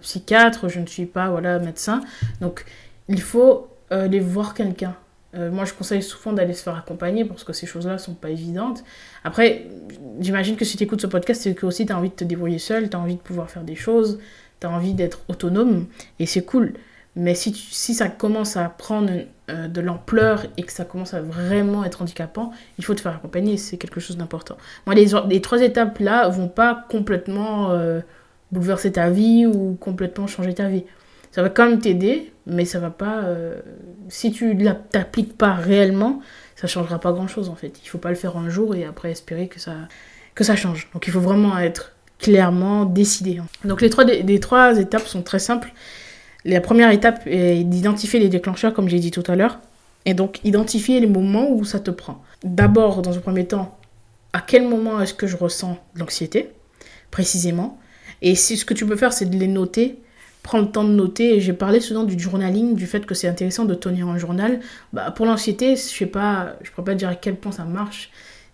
psychiatre, 0.00 0.68
je 0.68 0.80
ne 0.80 0.86
suis 0.86 1.04
pas 1.06 1.28
voilà, 1.28 1.58
médecin. 1.58 2.00
Donc 2.40 2.64
il 3.08 3.20
faut 3.20 3.68
aller 3.90 4.20
voir 4.20 4.54
quelqu'un. 4.54 4.94
Moi, 5.34 5.64
je 5.64 5.72
conseille 5.74 6.02
souvent 6.02 6.32
d'aller 6.32 6.54
se 6.54 6.62
faire 6.62 6.76
accompagner 6.76 7.24
parce 7.24 7.44
que 7.44 7.52
ces 7.52 7.66
choses-là 7.66 7.94
ne 7.94 7.98
sont 7.98 8.14
pas 8.14 8.30
évidentes. 8.30 8.82
Après, 9.22 9.66
j'imagine 10.18 10.56
que 10.56 10.64
si 10.64 10.76
tu 10.76 10.84
écoutes 10.84 11.00
ce 11.00 11.06
podcast, 11.06 11.42
c'est 11.42 11.54
que 11.54 11.66
aussi 11.66 11.86
tu 11.86 11.92
as 11.92 11.98
envie 11.98 12.10
de 12.10 12.14
te 12.14 12.24
débrouiller 12.24 12.58
seul, 12.58 12.90
tu 12.90 12.96
as 12.96 13.00
envie 13.00 13.14
de 13.14 13.20
pouvoir 13.20 13.48
faire 13.48 13.62
des 13.62 13.76
choses, 13.76 14.18
tu 14.60 14.66
as 14.66 14.70
envie 14.70 14.94
d'être 14.94 15.20
autonome 15.28 15.86
et 16.18 16.26
c'est 16.26 16.44
cool. 16.44 16.74
Mais 17.16 17.34
si, 17.34 17.52
si 17.52 17.94
ça 17.94 18.08
commence 18.08 18.56
à 18.56 18.68
prendre 18.68 19.12
euh, 19.50 19.68
de 19.68 19.80
l'ampleur 19.80 20.46
et 20.56 20.62
que 20.62 20.72
ça 20.72 20.84
commence 20.84 21.12
à 21.12 21.20
vraiment 21.20 21.84
être 21.84 22.02
handicapant, 22.02 22.52
il 22.78 22.84
faut 22.84 22.94
te 22.94 23.00
faire 23.00 23.14
accompagner, 23.14 23.56
c'est 23.56 23.76
quelque 23.78 23.98
chose 23.98 24.16
d'important. 24.16 24.56
Moi, 24.86 24.94
les, 24.94 25.40
trois 25.40 25.60
étapes-là 25.60 26.28
vont 26.28 26.48
pas 26.48 26.86
complètement 26.88 27.72
euh, 27.72 28.00
bouleverser 28.52 28.92
ta 28.92 29.10
vie 29.10 29.46
ou 29.46 29.76
complètement 29.80 30.28
changer 30.28 30.54
ta 30.54 30.68
vie. 30.68 30.84
Ça 31.30 31.42
va 31.42 31.48
quand 31.48 31.68
même 31.68 31.78
t'aider, 31.78 32.32
mais 32.46 32.64
ça 32.64 32.78
va 32.80 32.90
pas... 32.90 33.22
Euh, 33.24 33.60
si 34.08 34.32
tu 34.32 34.54
ne 34.54 34.72
t'appliques 34.72 35.36
pas 35.36 35.54
réellement, 35.54 36.20
ça 36.56 36.66
changera 36.66 36.98
pas 36.98 37.12
grand-chose 37.12 37.48
en 37.48 37.54
fait. 37.54 37.80
Il 37.84 37.88
faut 37.88 37.98
pas 37.98 38.10
le 38.10 38.16
faire 38.16 38.36
un 38.36 38.48
jour 38.48 38.74
et 38.74 38.84
après 38.84 39.10
espérer 39.10 39.48
que 39.48 39.60
ça, 39.60 39.74
que 40.34 40.44
ça 40.44 40.56
change. 40.56 40.88
Donc 40.92 41.06
il 41.06 41.12
faut 41.12 41.20
vraiment 41.20 41.56
être 41.58 41.92
clairement 42.18 42.84
décidé. 42.84 43.38
Hein. 43.38 43.46
Donc 43.64 43.80
les 43.80 43.90
trois, 43.90 44.04
les 44.04 44.40
trois 44.40 44.78
étapes 44.78 45.06
sont 45.06 45.22
très 45.22 45.38
simples. 45.38 45.72
La 46.44 46.60
première 46.60 46.90
étape 46.90 47.22
est 47.26 47.64
d'identifier 47.64 48.18
les 48.18 48.28
déclencheurs, 48.28 48.74
comme 48.74 48.88
j'ai 48.88 48.98
dit 48.98 49.10
tout 49.10 49.24
à 49.26 49.36
l'heure, 49.36 49.60
et 50.06 50.14
donc 50.14 50.40
identifier 50.44 50.98
les 51.00 51.06
moments 51.06 51.50
où 51.50 51.64
ça 51.64 51.80
te 51.80 51.90
prend. 51.90 52.22
D'abord, 52.42 53.02
dans 53.02 53.16
un 53.16 53.20
premier 53.20 53.46
temps, 53.46 53.78
à 54.32 54.40
quel 54.40 54.66
moment 54.66 55.00
est-ce 55.00 55.12
que 55.12 55.26
je 55.26 55.36
ressens 55.36 55.78
l'anxiété, 55.94 56.50
précisément? 57.10 57.78
Et 58.22 58.34
ce 58.34 58.64
que 58.64 58.74
tu 58.74 58.86
peux 58.86 58.96
faire, 58.96 59.12
c'est 59.12 59.26
de 59.26 59.36
les 59.36 59.48
noter, 59.48 60.00
prendre 60.42 60.66
le 60.66 60.72
temps 60.72 60.84
de 60.84 60.90
noter. 60.90 61.40
J'ai 61.40 61.52
parlé 61.52 61.80
souvent 61.80 62.04
du 62.04 62.18
journaling, 62.18 62.74
du 62.74 62.86
fait 62.86 63.06
que 63.06 63.14
c'est 63.14 63.28
intéressant 63.28 63.64
de 63.64 63.74
tenir 63.74 64.08
un 64.08 64.18
journal. 64.18 64.60
Bah, 64.92 65.10
pour 65.10 65.26
l'anxiété, 65.26 65.76
je 65.76 65.80
sais 65.80 66.06
pas, 66.06 66.56
je 66.62 66.70
pourrais 66.70 66.84
pas 66.84 66.94
dire 66.94 67.08
à 67.08 67.14
quel 67.14 67.36
point 67.36 67.52
ça 67.52 67.64
marche 67.64 68.10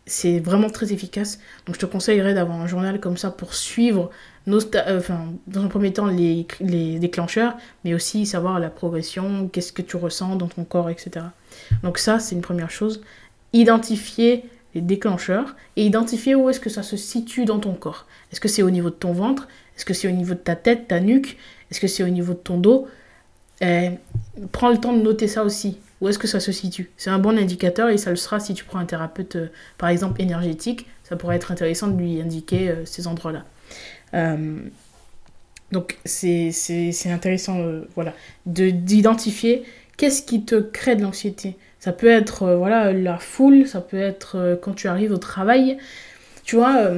c'est 0.07 0.39
vraiment 0.39 0.71
très 0.71 0.93
efficace. 0.93 1.41
Donc 1.67 1.75
je 1.75 1.81
te 1.81 1.87
conseillerais 1.87 2.33
d'avoir 2.33 2.61
un 2.61 2.67
journal 2.67 3.01
comme 3.01 3.17
ça 3.17 3.31
pour 3.31 3.55
suivre 3.55 4.11
nos 4.47 4.61
euh, 4.77 5.01
dans 5.49 5.65
un 5.65 5.69
premier 5.69 5.93
temps 5.93 6.07
les, 6.07 6.47
les, 6.61 6.99
déclencheurs, 7.01 7.57
mais 7.85 7.93
aussi 7.93 8.25
savoir 8.25 8.61
la 8.61 8.71
progression, 8.71 9.49
qu'est-ce 9.49 9.73
que 9.73 9.83
tu 9.83 9.97
ressens 9.97 10.37
dans 10.37 10.47
ton 10.47 10.65
corps, 10.65 10.89
etc. 10.89 11.27
Donc 11.83 11.99
ça, 11.99 12.21
c'est 12.21 12.37
une 12.37 12.43
première 12.43 12.71
chose. 12.71 13.03
Identifier 13.53 14.45
les 14.75 14.81
déclencheurs 14.81 15.57
et 15.75 15.85
identifier 15.85 16.37
où 16.37 16.49
est-ce 16.49 16.61
que 16.61 16.71
ça 16.71 16.85
se 16.85 16.97
situe 16.97 17.45
dans 17.45 17.59
ton 17.59 17.73
corps. 17.73 18.07
Est-ce 18.31 18.41
que 18.41 18.49
c'est 18.49 18.63
au 18.63 18.71
niveau 18.71 18.91
de 18.91 18.95
ton 18.95 19.13
ventre? 19.13 19.49
Est-ce 19.77 19.85
que 19.85 19.95
c'est 19.95 20.07
au 20.07 20.13
niveau 20.13 20.35
de 20.35 20.39
ta 20.39 20.55
tête, 20.55 20.89
ta 20.89 21.01
nuque? 21.01 21.37
Est-ce 21.71 21.81
que 21.81 21.87
c'est 21.87 22.03
au 22.03 22.09
niveau 22.09 22.33
de 22.33 22.39
ton 22.39 22.59
dos? 22.59 22.87
Eh, 23.61 23.91
Prends 24.53 24.71
le 24.71 24.79
temps 24.79 24.93
de 24.93 25.03
noter 25.03 25.29
ça 25.29 25.45
aussi. 25.45 25.79
Où 26.01 26.09
est-ce 26.09 26.19
que 26.19 26.27
ça 26.27 26.41
se 26.41 26.53
situe? 26.53 26.91
C'est 26.97 27.11
un 27.11 27.19
bon 27.19 27.39
indicateur 27.39 27.89
et 27.89 27.97
ça 27.97 28.11
le 28.11 28.17
sera 28.17 28.39
si 28.39 28.53
tu 28.53 28.65
prends 28.65 28.79
un 28.79 28.85
thérapeute, 28.85 29.37
euh, 29.37 29.49
par 29.79 29.89
exemple, 29.89 30.21
énergétique. 30.21 30.87
Ça 31.05 31.17
pourrait 31.17 31.37
être 31.37 31.53
intéressant 31.53 31.89
de 31.89 31.99
lui 31.99 32.21
indiquer 32.21 32.69
euh, 32.69 32.85
ces 32.85 33.07
endroits-là. 33.07 33.45
Euh, 34.15 34.59
donc 35.73 35.99
c'est 36.05 36.53
intéressant 37.07 37.59
voilà, 37.97 38.13
d'identifier 38.47 39.65
qu'est-ce 39.97 40.23
qui 40.23 40.45
te 40.45 40.55
crée 40.61 40.95
de 40.95 41.03
l'anxiété. 41.03 41.57
Ça 41.81 41.93
peut 41.93 42.07
être 42.07 42.55
voilà, 42.55 42.93
la 42.93 43.19
foule, 43.19 43.67
ça 43.67 43.81
peut 43.81 43.99
être 43.99 44.61
quand 44.63 44.75
tu 44.75 44.87
arrives 44.87 45.11
au 45.11 45.17
travail. 45.19 45.77
Tu 46.47 46.55
vois, 46.55 46.93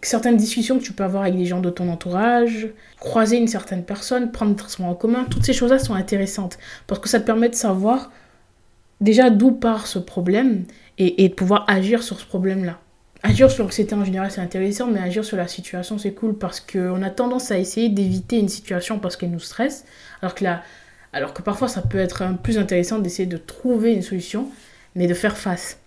certaines 0.00 0.38
discussions 0.38 0.78
que 0.78 0.82
tu 0.82 0.94
peux 0.94 1.04
avoir 1.04 1.24
avec 1.24 1.36
des 1.36 1.44
gens 1.44 1.60
de 1.60 1.68
ton 1.68 1.90
entourage, 1.90 2.68
croiser 2.98 3.36
une 3.36 3.46
certaine 3.46 3.84
personne, 3.84 4.32
prendre 4.32 4.52
des 4.52 4.56
transports 4.56 4.86
en 4.86 4.94
commun, 4.94 5.26
toutes 5.30 5.44
ces 5.44 5.52
choses-là 5.52 5.78
sont 5.78 5.94
intéressantes 5.94 6.58
parce 6.86 6.98
que 6.98 7.08
ça 7.08 7.20
te 7.20 7.26
permet 7.26 7.50
de 7.50 7.54
savoir 7.54 8.10
déjà 9.02 9.28
d'où 9.28 9.52
part 9.52 9.86
ce 9.86 9.98
problème 9.98 10.64
et, 10.96 11.28
de 11.28 11.34
pouvoir 11.34 11.66
agir 11.68 12.02
sur 12.02 12.18
ce 12.20 12.24
problème-là. 12.24 12.78
Agir 13.22 13.50
sur 13.50 13.64
l'anxiété 13.64 13.94
en 13.94 14.04
général, 14.04 14.30
c'est 14.30 14.40
intéressant, 14.40 14.86
mais 14.86 15.00
agir 15.00 15.26
sur 15.26 15.36
la 15.36 15.46
situation, 15.46 15.98
c'est 15.98 16.12
cool 16.12 16.38
parce 16.38 16.60
qu'on 16.60 17.02
a 17.02 17.10
tendance 17.10 17.50
à 17.50 17.58
essayer 17.58 17.90
d'éviter 17.90 18.38
une 18.38 18.48
situation 18.48 18.98
parce 18.98 19.16
qu'elle 19.16 19.30
nous 19.30 19.40
stresse, 19.40 19.84
alors 20.22 20.34
que 21.34 21.42
parfois 21.42 21.68
ça 21.68 21.82
peut 21.82 21.98
être 21.98 22.24
plus 22.42 22.56
intéressant 22.56 22.98
d'essayer 22.98 23.26
de 23.26 23.36
trouver 23.36 23.92
une 23.92 24.02
solution, 24.02 24.48
mais 24.94 25.06
de 25.06 25.14
faire 25.14 25.36
face. 25.36 25.79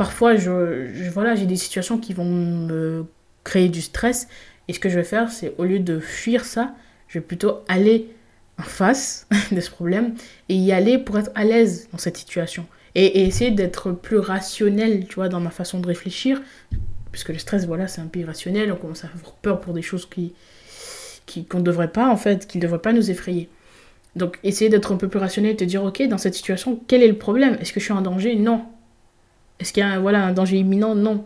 Parfois, 0.00 0.34
je, 0.34 1.10
voilà, 1.10 1.34
j'ai 1.34 1.44
des 1.44 1.56
situations 1.56 1.98
qui 1.98 2.14
vont 2.14 2.24
me 2.24 3.04
créer 3.44 3.68
du 3.68 3.82
stress, 3.82 4.28
et 4.66 4.72
ce 4.72 4.80
que 4.80 4.88
je 4.88 4.94
vais 4.94 5.04
faire, 5.04 5.30
c'est 5.30 5.52
au 5.58 5.64
lieu 5.64 5.78
de 5.78 6.00
fuir 6.00 6.46
ça, 6.46 6.74
je 7.06 7.18
vais 7.18 7.22
plutôt 7.22 7.58
aller 7.68 8.08
en 8.58 8.62
face 8.62 9.26
de 9.52 9.60
ce 9.60 9.70
problème 9.70 10.14
et 10.48 10.54
y 10.54 10.72
aller 10.72 10.96
pour 10.96 11.18
être 11.18 11.30
à 11.34 11.44
l'aise 11.44 11.90
dans 11.92 11.98
cette 11.98 12.16
situation. 12.16 12.64
Et, 12.94 13.26
essayer 13.26 13.50
d'être 13.50 13.92
plus 13.92 14.16
rationnel, 14.16 15.04
tu 15.06 15.16
vois, 15.16 15.28
dans 15.28 15.38
ma 15.38 15.50
façon 15.50 15.80
de 15.80 15.86
réfléchir. 15.86 16.40
Puisque 17.12 17.28
le 17.28 17.38
stress, 17.38 17.66
voilà, 17.66 17.86
c'est 17.86 18.00
un 18.00 18.06
peu 18.06 18.20
irrationnel. 18.20 18.72
On 18.72 18.76
commence 18.76 19.04
à 19.04 19.08
avoir 19.08 19.34
peur 19.34 19.60
pour 19.60 19.74
des 19.74 19.82
choses 19.82 20.08
qui 20.08 20.32
qu'on 21.50 21.58
ne 21.58 21.62
devrait 21.62 21.92
pas, 21.92 22.08
en 22.08 22.16
fait, 22.16 22.46
qui 22.46 22.56
ne 22.56 22.62
devraient 22.62 22.78
pas 22.78 22.94
nous 22.94 23.10
effrayer. 23.10 23.50
Donc, 24.16 24.38
essayer 24.44 24.70
d'être 24.70 24.92
un 24.92 24.96
peu 24.96 25.08
plus 25.08 25.20
rationnel 25.20 25.52
et 25.52 25.56
te 25.56 25.64
dire, 25.64 25.84
ok, 25.84 26.08
dans 26.08 26.16
cette 26.16 26.34
situation, 26.34 26.80
quel 26.88 27.02
est 27.02 27.08
le 27.08 27.18
problème? 27.18 27.58
Est-ce 27.60 27.74
que 27.74 27.80
je 27.80 27.84
suis 27.84 27.92
en 27.92 28.00
danger? 28.00 28.34
Non. 28.34 28.64
Est-ce 29.60 29.72
qu'il 29.72 29.82
y 29.82 29.86
a 29.86 30.00
voilà, 30.00 30.24
un 30.24 30.32
danger 30.32 30.58
imminent? 30.58 30.94
Non. 30.94 31.24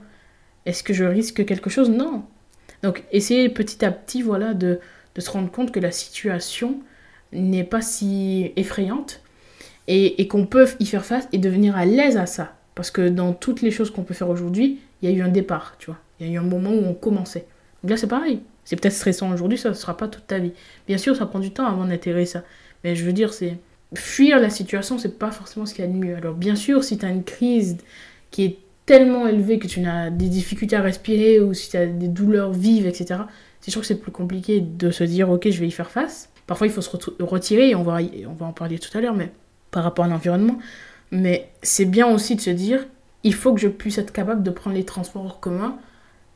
Est-ce 0.67 0.83
que 0.83 0.93
je 0.93 1.05
risque 1.05 1.47
quelque 1.47 1.71
chose? 1.71 1.89
Non. 1.89 2.25
Donc, 2.83 3.05
essayer 3.13 3.49
petit 3.49 3.85
à 3.85 3.91
petit, 3.91 4.21
voilà, 4.21 4.53
de, 4.53 4.81
de 5.15 5.21
se 5.21 5.31
rendre 5.31 5.51
compte 5.51 5.73
que 5.73 5.81
la 5.81 5.91
situation 5.91 6.81
n'est 7.33 7.65
pas 7.65 7.81
si 7.81 8.53
effrayante 8.57 9.23
et, 9.89 10.21
et 10.21 10.29
qu'on 10.29 10.47
peut 10.47 10.67
y 10.81 10.87
faire 10.87 11.05
face 11.05 11.29
et 11.33 11.39
devenir 11.39 11.77
à 11.77 11.87
l'aise 11.87 12.17
à 12.17 12.27
ça. 12.27 12.57
Parce 12.75 12.91
que 12.91 13.09
dans 13.09 13.33
toutes 13.33 13.63
les 13.63 13.71
choses 13.71 13.91
qu'on 13.91 14.03
peut 14.03 14.15
faire 14.15 14.29
aujourd'hui, 14.29 14.81
il 15.01 15.09
y 15.09 15.13
a 15.13 15.17
eu 15.17 15.23
un 15.23 15.29
départ, 15.29 15.77
tu 15.79 15.87
vois. 15.87 15.99
Il 16.19 16.27
y 16.27 16.31
a 16.31 16.33
eu 16.33 16.39
un 16.39 16.43
moment 16.43 16.71
où 16.71 16.85
on 16.85 16.95
commençait. 16.95 17.47
Donc 17.83 17.91
là, 17.91 17.97
c'est 17.97 18.09
pareil. 18.09 18.41
C'est 18.65 18.77
peut-être 18.77 18.95
stressant 18.95 19.31
aujourd'hui, 19.33 19.59
ça 19.59 19.69
ne 19.69 19.75
sera 19.75 19.97
pas 19.97 20.09
toute 20.09 20.27
ta 20.27 20.39
vie. 20.39 20.53
Bien 20.87 20.99
sûr, 20.99 21.15
ça 21.15 21.27
prend 21.27 21.39
du 21.39 21.51
temps 21.51 21.67
avant 21.67 21.85
d'intégrer 21.85 22.27
ça. 22.27 22.43
Mais 22.83 22.97
je 22.97 23.05
veux 23.05 23.13
dire, 23.13 23.33
c'est 23.33 23.59
fuir 23.95 24.41
la 24.41 24.51
situation, 24.51 24.99
c'est 24.99 25.19
pas 25.19 25.31
forcément 25.31 25.67
ce 25.67 25.75
qu'il 25.75 25.85
y 25.85 25.89
a 25.89 25.91
de 25.91 25.97
mieux. 25.97 26.17
Alors 26.17 26.35
bien 26.35 26.57
sûr, 26.57 26.83
si 26.83 26.99
tu 26.99 27.05
as 27.05 27.11
une 27.11 27.25
crise 27.25 27.77
qui 28.35 28.45
est 28.45 28.59
tellement 28.85 29.29
élevée 29.29 29.61
que 29.61 29.69
tu 29.69 29.87
as 29.87 30.11
des 30.11 30.29
difficultés 30.29 30.75
à 30.75 30.83
respirer 30.83 31.39
ou 31.39 31.55
si 31.55 31.71
tu 31.71 31.77
as 31.77 31.87
des 31.87 32.09
douleurs 32.09 32.51
vives, 32.51 32.85
etc., 32.85 33.21
c'est 33.61 33.71
sûr 33.71 33.81
que 33.81 33.87
c'est 33.87 34.01
plus 34.01 34.11
compliqué 34.11 34.61
de 34.61 34.91
se 34.91 35.05
dire, 35.05 35.31
ok, 35.31 35.49
je 35.49 35.61
vais 35.61 35.69
y 35.69 35.71
faire 35.71 35.89
face. 35.89 36.31
Parfois, 36.49 36.67
il 36.67 36.73
faut 36.73 36.81
se 36.83 36.91
retirer, 37.23 37.71
et 37.71 37.75
on 37.77 37.85
va, 37.85 38.01
on 38.29 38.33
va 38.33 38.47
en 38.47 38.53
parler 38.53 38.81
tout 38.81 38.91
à 38.99 39.01
l'heure, 39.01 39.15
mais 39.15 39.31
par 39.71 39.85
rapport 39.85 40.05
à 40.05 40.09
l'environnement. 40.09 40.59
Mais 41.13 41.49
c'est 41.63 41.85
bien 41.85 42.13
aussi 42.13 42.35
de 42.35 42.41
se 42.41 42.51
dire, 42.51 42.85
il 43.23 43.35
faut 43.35 43.55
que 43.55 43.61
je 43.61 43.69
puisse 43.69 43.99
être 43.99 44.13
capable 44.13 44.43
de 44.43 44.51
prendre 44.51 44.75
les 44.75 44.85
transports 44.85 45.25
en 45.25 45.31
commun, 45.31 45.79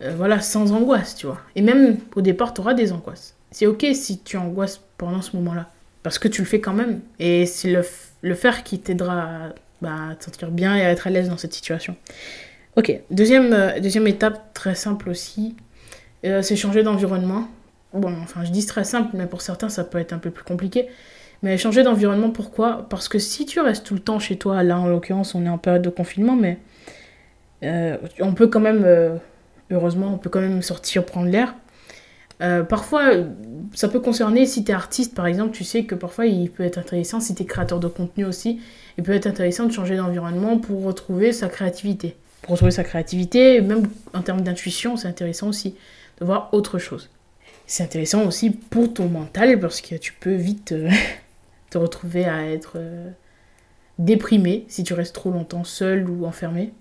euh, 0.02 0.14
voilà, 0.17 0.40
sans 0.40 0.71
angoisse, 0.71 1.17
tu 1.17 1.26
vois. 1.26 1.40
Et 1.57 1.62
même 1.62 1.97
au 2.14 2.21
départ, 2.21 2.55
tu 2.55 2.61
auras 2.61 2.75
des 2.75 2.93
angoisses. 2.93 3.35
C'est 3.50 3.67
ok 3.67 3.85
si 3.93 4.21
tu 4.21 4.37
angoisses 4.37 4.81
pendant 4.99 5.21
ce 5.21 5.35
moment-là, 5.35 5.69
parce 6.05 6.21
que 6.21 6.28
tu 6.28 6.43
le 6.43 6.47
fais 6.47 6.61
quand 6.61 6.75
même. 6.75 7.00
Et 7.19 7.45
c'est 7.45 7.73
le, 7.73 7.83
le 8.23 8.35
faire 8.37 8.62
qui 8.62 8.78
t'aidera 8.78 9.49
bah, 9.83 10.15
te 10.19 10.25
sentir 10.25 10.51
bien 10.51 10.77
et 10.77 10.83
à 10.83 10.91
être 10.91 11.07
à 11.07 11.11
l'aise 11.11 11.29
dans 11.29 11.37
cette 11.37 11.55
situation. 11.55 11.97
Ok, 12.79 12.97
deuxième, 13.11 13.53
euh, 13.53 13.81
deuxième 13.81 14.07
étape 14.07 14.55
très 14.55 14.77
simple 14.77 15.09
aussi, 15.09 15.57
euh, 16.25 16.43
c'est 16.43 16.55
changer 16.55 16.85
d'environnement. 16.85 17.49
Bon, 17.93 18.15
enfin, 18.23 18.45
je 18.45 18.53
dis 18.53 18.67
très 18.67 18.85
simple, 18.85 19.17
mais 19.17 19.27
pour 19.27 19.41
certains, 19.41 19.69
ça 19.69 19.83
peut 19.83 19.99
être 19.99 20.13
un 20.13 20.19
peu 20.19 20.31
plus 20.31 20.45
compliqué. 20.45 20.87
Mais 21.43 21.59
changer 21.59 21.83
d'environnement, 21.83 22.31
pourquoi? 22.31 22.87
Parce 22.89 23.09
que 23.09 23.19
si 23.19 23.47
tu 23.47 23.59
restes 23.59 23.85
tout 23.85 23.95
le 23.95 24.01
temps 24.01 24.21
chez 24.21 24.37
toi, 24.37 24.63
là 24.63 24.79
en 24.79 24.87
l'occurrence, 24.87 25.35
on 25.35 25.45
est 25.45 25.49
en 25.49 25.59
période 25.59 25.83
de 25.83 25.89
confinement, 25.89 26.37
mais 26.37 26.59
euh, 27.65 27.97
on 28.21 28.33
peut 28.35 28.47
quand 28.47 28.61
même, 28.61 28.87
heureusement, 29.73 30.15
on 30.15 30.19
peut 30.19 30.31
quand 30.31 30.41
même 30.41 30.63
sortir, 30.63 31.05
prendre 31.05 31.29
l'air. 31.29 31.55
parfois, 32.69 33.11
ça 33.75 33.89
peut 33.89 34.01
concerner 34.01 34.47
si 34.47 34.63
tu 34.63 34.71
es 34.71 34.75
artiste, 34.75 35.17
par 35.17 35.27
exemple, 35.27 35.51
tu 35.51 35.65
sais 35.65 35.85
que 35.85 35.97
parfois 35.97 36.27
il 36.27 36.49
peut 36.51 36.63
être 36.63 36.79
intéressant, 36.79 37.19
si 37.19 37.35
tu 37.35 37.43
es 37.43 37.47
créateur 37.47 37.81
de 37.81 37.89
contenu 37.89 38.25
aussi, 38.25 38.61
il 38.99 39.05
peut 39.05 39.12
être 39.12 39.26
intéressant 39.26 39.64
de 39.64 39.73
changer 39.73 39.97
d'environnement 39.97 40.59
pour 40.59 40.85
retrouver 40.85 41.33
sa 41.33 41.49
créativité 41.49 42.17
pour 42.43 42.52
retrouver 42.52 42.71
sa 42.71 42.85
créativité, 42.85 43.61
même 43.61 43.88
en 44.14 44.23
termes 44.23 44.43
d'intuition, 44.43 44.97
c'est 44.97 45.09
intéressant 45.09 45.49
aussi 45.49 45.75
de 46.21 46.25
voir 46.25 46.49
autre 46.52 46.78
chose. 46.78 47.11
C'est 47.67 47.83
intéressant 47.83 48.26
aussi 48.26 48.50
pour 48.50 48.95
ton 48.95 49.09
mental 49.09 49.61
parce 49.61 49.81
que 49.81 49.95
tu 49.97 50.12
peux 50.12 50.35
vite 50.35 50.73
euh, 50.73 50.88
te 51.71 51.78
retrouver 51.78 52.25
à 52.25 52.47
être 52.50 52.75
euh, 52.76 53.11
déprimé 53.99 54.64
si 54.69 54.85
tu 54.85 54.95
restes 54.95 55.14
trop 55.14 55.31
longtemps 55.31 55.64
seul 55.64 56.09
ou 56.09 56.25
enfermé. 56.25 56.73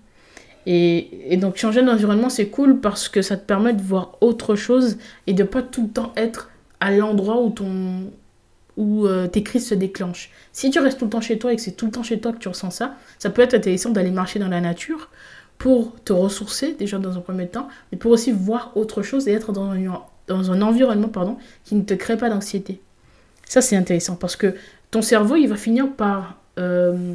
Et, 0.64 1.36
donc 1.40 1.56
changer 1.56 1.82
d'environnement, 1.82 2.28
c'est 2.28 2.48
cool 2.48 2.80
parce 2.80 3.08
que 3.08 3.22
ça 3.22 3.36
te 3.36 3.44
permet 3.44 3.72
de 3.72 3.80
voir 3.80 4.18
autre 4.20 4.54
chose 4.54 4.98
et 5.26 5.32
de 5.32 5.42
pas 5.42 5.62
tout 5.62 5.84
le 5.84 5.88
temps 5.88 6.12
être 6.16 6.50
à 6.80 6.90
l'endroit 6.90 7.40
où 7.40 7.50
ton 7.50 8.10
où 8.78 9.06
euh, 9.06 9.26
tes 9.26 9.42
crises 9.42 9.66
se 9.66 9.74
déclenchent. 9.74 10.30
Si 10.52 10.70
tu 10.70 10.78
restes 10.78 10.98
tout 10.98 11.04
le 11.04 11.10
temps 11.10 11.20
chez 11.20 11.38
toi 11.38 11.52
et 11.52 11.56
que 11.56 11.62
c'est 11.62 11.72
tout 11.72 11.84
le 11.84 11.92
temps 11.92 12.04
chez 12.04 12.20
toi 12.20 12.32
que 12.32 12.38
tu 12.38 12.48
ressens 12.48 12.70
ça, 12.70 12.94
ça 13.18 13.28
peut 13.28 13.42
être 13.42 13.54
intéressant 13.54 13.90
d'aller 13.90 14.12
marcher 14.12 14.38
dans 14.38 14.48
la 14.48 14.60
nature 14.60 15.10
pour 15.58 15.96
te 16.04 16.12
ressourcer 16.12 16.74
déjà 16.74 16.98
dans 16.98 17.16
un 17.16 17.20
premier 17.20 17.48
temps, 17.48 17.68
mais 17.90 17.98
pour 17.98 18.12
aussi 18.12 18.30
voir 18.30 18.72
autre 18.76 19.02
chose 19.02 19.26
et 19.26 19.32
être 19.32 19.52
dans 19.52 19.72
un, 19.72 20.02
dans 20.28 20.50
un 20.52 20.62
environnement 20.62 21.08
pardon, 21.08 21.36
qui 21.64 21.74
ne 21.74 21.82
te 21.82 21.94
crée 21.94 22.16
pas 22.16 22.30
d'anxiété. 22.30 22.80
Ça 23.44 23.60
c'est 23.60 23.76
intéressant 23.76 24.14
parce 24.14 24.36
que 24.36 24.54
ton 24.92 25.02
cerveau 25.02 25.34
il 25.34 25.48
va 25.48 25.56
finir 25.56 25.90
par, 25.90 26.36
euh, 26.60 27.14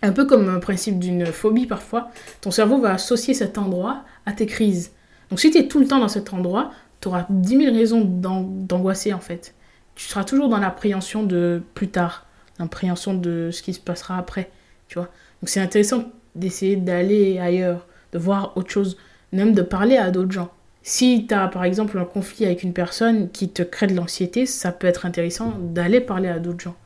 un 0.00 0.12
peu 0.12 0.24
comme 0.24 0.48
un 0.48 0.60
principe 0.60 0.98
d'une 0.98 1.26
phobie 1.26 1.66
parfois, 1.66 2.10
ton 2.40 2.50
cerveau 2.50 2.80
va 2.80 2.94
associer 2.94 3.34
cet 3.34 3.58
endroit 3.58 4.02
à 4.24 4.32
tes 4.32 4.46
crises. 4.46 4.92
Donc 5.28 5.40
si 5.40 5.50
tu 5.50 5.58
es 5.58 5.68
tout 5.68 5.78
le 5.78 5.86
temps 5.86 5.98
dans 5.98 6.08
cet 6.08 6.32
endroit, 6.32 6.70
tu 7.02 7.08
auras 7.08 7.26
10 7.28 7.64
000 7.64 7.74
raisons 7.74 8.02
d'angoisser 8.02 9.12
en 9.12 9.20
fait. 9.20 9.52
Tu 9.96 10.06
seras 10.06 10.24
toujours 10.24 10.48
dans 10.48 10.58
l'appréhension 10.58 11.24
de 11.24 11.62
plus 11.74 11.88
tard, 11.88 12.26
l'appréhension 12.58 13.14
de 13.14 13.50
ce 13.52 13.62
qui 13.62 13.72
se 13.74 13.80
passera 13.80 14.16
après, 14.16 14.50
tu 14.88 14.98
vois. 14.98 15.08
Donc 15.42 15.48
c'est 15.48 15.60
intéressant 15.60 16.04
d'essayer 16.34 16.76
d'aller 16.76 17.38
ailleurs, 17.38 17.86
de 18.12 18.18
voir 18.18 18.56
autre 18.56 18.70
chose, 18.70 18.96
même 19.32 19.54
de 19.54 19.62
parler 19.62 19.96
à 19.96 20.10
d'autres 20.10 20.32
gens. 20.32 20.50
Si 20.82 21.26
tu 21.26 21.34
as 21.34 21.48
par 21.48 21.64
exemple 21.64 21.98
un 21.98 22.04
conflit 22.04 22.46
avec 22.46 22.62
une 22.62 22.72
personne 22.72 23.30
qui 23.30 23.48
te 23.48 23.62
crée 23.62 23.88
de 23.88 23.94
l'anxiété, 23.94 24.46
ça 24.46 24.70
peut 24.70 24.86
être 24.86 25.04
intéressant 25.04 25.58
d'aller 25.58 26.00
parler 26.00 26.28
à 26.28 26.38
d'autres 26.38 26.60
gens. 26.60 26.76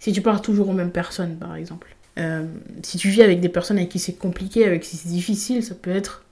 Si 0.00 0.12
tu 0.12 0.22
parles 0.22 0.40
toujours 0.40 0.68
aux 0.68 0.72
mêmes 0.72 0.90
personnes, 0.90 1.36
par 1.36 1.54
exemple. 1.54 1.94
Euh, 2.18 2.46
si 2.82 2.98
tu 2.98 3.08
vis 3.08 3.22
avec 3.22 3.40
des 3.40 3.48
personnes 3.48 3.76
avec 3.76 3.90
qui 3.90 3.98
c'est 3.98 4.14
compliqué, 4.14 4.64
avec 4.64 4.82
qui 4.82 4.96
c'est 4.96 5.08
difficile, 5.08 5.62
ça 5.62 5.74
peut 5.74 5.90
être 5.90 6.24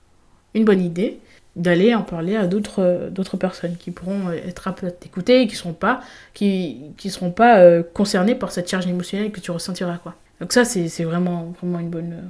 une 0.53 0.65
bonne 0.65 0.81
idée 0.81 1.19
d'aller 1.55 1.93
en 1.93 2.01
parler 2.01 2.35
à 2.35 2.47
d'autres 2.47 3.09
d'autres 3.11 3.37
personnes 3.37 3.77
qui 3.77 3.91
pourront 3.91 4.31
être 4.31 4.67
aptes 4.67 4.83
à 4.83 4.91
t'écouter 4.91 5.41
et 5.41 5.47
qui 5.47 5.55
seront 5.55 5.73
pas 5.73 6.01
qui 6.33 6.81
qui 6.97 7.09
seront 7.11 7.31
pas 7.31 7.59
euh, 7.59 7.83
concernés 7.93 8.35
par 8.35 8.51
cette 8.51 8.69
charge 8.69 8.87
émotionnelle 8.87 9.31
que 9.31 9.39
tu 9.39 9.51
ressentiras 9.51 9.97
quoi. 9.97 10.15
Donc 10.41 10.51
ça 10.51 10.65
c'est 10.65 11.03
vraiment 11.03 11.53
vraiment 11.61 11.79
une 11.79 11.89
bonne 11.89 12.23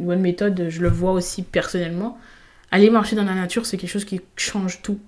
une 0.00 0.06
bonne 0.06 0.20
méthode, 0.20 0.66
je 0.68 0.80
le 0.80 0.88
vois 0.88 1.12
aussi 1.12 1.42
personnellement. 1.42 2.18
Aller 2.70 2.88
marcher 2.88 3.16
dans 3.16 3.24
la 3.24 3.34
nature, 3.34 3.66
c'est 3.66 3.76
quelque 3.76 3.90
chose 3.90 4.04
qui 4.04 4.20
change 4.36 4.80
tout. 4.80 4.98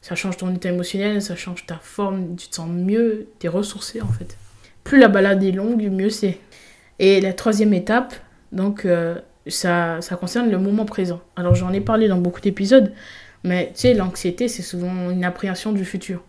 Ça 0.00 0.14
change 0.14 0.36
ton 0.36 0.54
état 0.54 0.68
émotionnel, 0.68 1.20
ça 1.20 1.36
change 1.36 1.66
ta 1.66 1.74
forme, 1.74 2.36
tu 2.36 2.48
te 2.48 2.54
sens 2.54 2.70
mieux, 2.70 3.26
tu 3.40 3.46
es 3.46 3.48
ressourcé 3.48 4.00
en 4.00 4.06
fait. 4.06 4.36
Plus 4.84 4.98
la 4.98 5.08
balade 5.08 5.42
est 5.42 5.52
longue, 5.52 5.82
mieux 5.90 6.08
c'est. 6.10 6.38
Et 6.98 7.20
la 7.20 7.32
troisième 7.32 7.74
étape, 7.74 8.14
donc 8.52 8.84
euh, 8.84 9.16
ça, 9.48 10.00
ça 10.00 10.16
concerne 10.16 10.50
le 10.50 10.58
moment 10.58 10.84
présent. 10.84 11.20
Alors 11.36 11.54
j'en 11.54 11.72
ai 11.72 11.80
parlé 11.80 12.08
dans 12.08 12.18
beaucoup 12.18 12.40
d'épisodes, 12.40 12.92
mais 13.44 13.68
tu 13.74 13.80
sais, 13.80 13.94
l'anxiété, 13.94 14.48
c'est 14.48 14.62
souvent 14.62 15.10
une 15.10 15.24
appréhension 15.24 15.72
du 15.72 15.84
futur. 15.84 16.22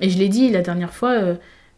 Et 0.00 0.10
je 0.10 0.18
l'ai 0.18 0.28
dit 0.28 0.50
la 0.50 0.62
dernière 0.62 0.92
fois, 0.92 1.12
euh, 1.12 1.34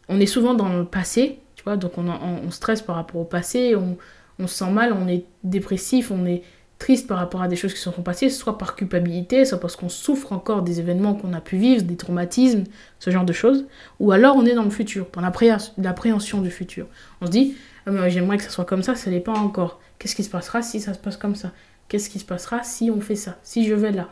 on 0.09 0.19
est 0.19 0.25
souvent 0.25 0.53
dans 0.53 0.69
le 0.69 0.85
passé, 0.85 1.39
tu 1.55 1.63
vois, 1.63 1.77
donc 1.77 1.97
on, 1.97 2.07
on, 2.07 2.51
stresse 2.51 2.81
par 2.81 2.95
rapport 2.95 3.21
au 3.21 3.25
passé, 3.25 3.75
on, 3.75 3.97
on 4.39 4.47
se 4.47 4.55
sent 4.55 4.71
mal, 4.71 4.93
on 4.93 5.07
est 5.07 5.25
dépressif, 5.43 6.11
on 6.11 6.25
est 6.25 6.43
triste 6.79 7.07
par 7.07 7.17
rapport 7.17 7.41
à 7.41 7.47
des 7.47 7.55
choses 7.55 7.73
qui 7.73 7.79
se 7.79 7.91
sont 7.91 8.01
passées, 8.03 8.29
soit 8.29 8.57
par 8.57 8.75
culpabilité, 8.75 9.45
soit 9.45 9.59
parce 9.59 9.75
qu'on 9.75 9.89
souffre 9.89 10.31
encore 10.31 10.61
des 10.61 10.79
événements 10.79 11.15
qu'on 11.15 11.33
a 11.33 11.41
pu 11.41 11.57
vivre, 11.57 11.81
des 11.83 11.95
traumatismes, 11.95 12.65
ce 12.99 13.09
genre 13.09 13.25
de 13.25 13.33
choses, 13.33 13.65
ou 13.99 14.11
alors 14.11 14.35
on 14.35 14.45
est 14.45 14.53
dans 14.53 14.63
le 14.63 14.69
futur, 14.69 15.07
dans 15.13 15.21
l'appréhension 15.21 16.41
du 16.41 16.51
futur. 16.51 16.87
On 17.21 17.25
se 17.25 17.31
dit, 17.31 17.55
ah, 17.87 18.09
j'aimerais 18.09 18.37
que 18.37 18.43
ça 18.43 18.49
soit 18.49 18.65
comme 18.65 18.83
ça, 18.83 18.95
ça 18.95 19.09
n'est 19.09 19.19
pas 19.19 19.33
encore. 19.33 19.79
Qu'est-ce 19.97 20.15
qui 20.15 20.23
se 20.23 20.29
passera 20.29 20.61
si 20.61 20.79
ça 20.79 20.93
se 20.93 20.99
passe 20.99 21.17
comme 21.17 21.35
ça? 21.35 21.51
Qu'est-ce 21.87 22.09
qui 22.09 22.19
se 22.19 22.25
passera 22.25 22.63
si 22.63 22.91
on 22.91 23.01
fait 23.01 23.15
ça? 23.15 23.37
Si 23.43 23.65
je 23.65 23.73
vais 23.73 23.91
là? 23.91 24.09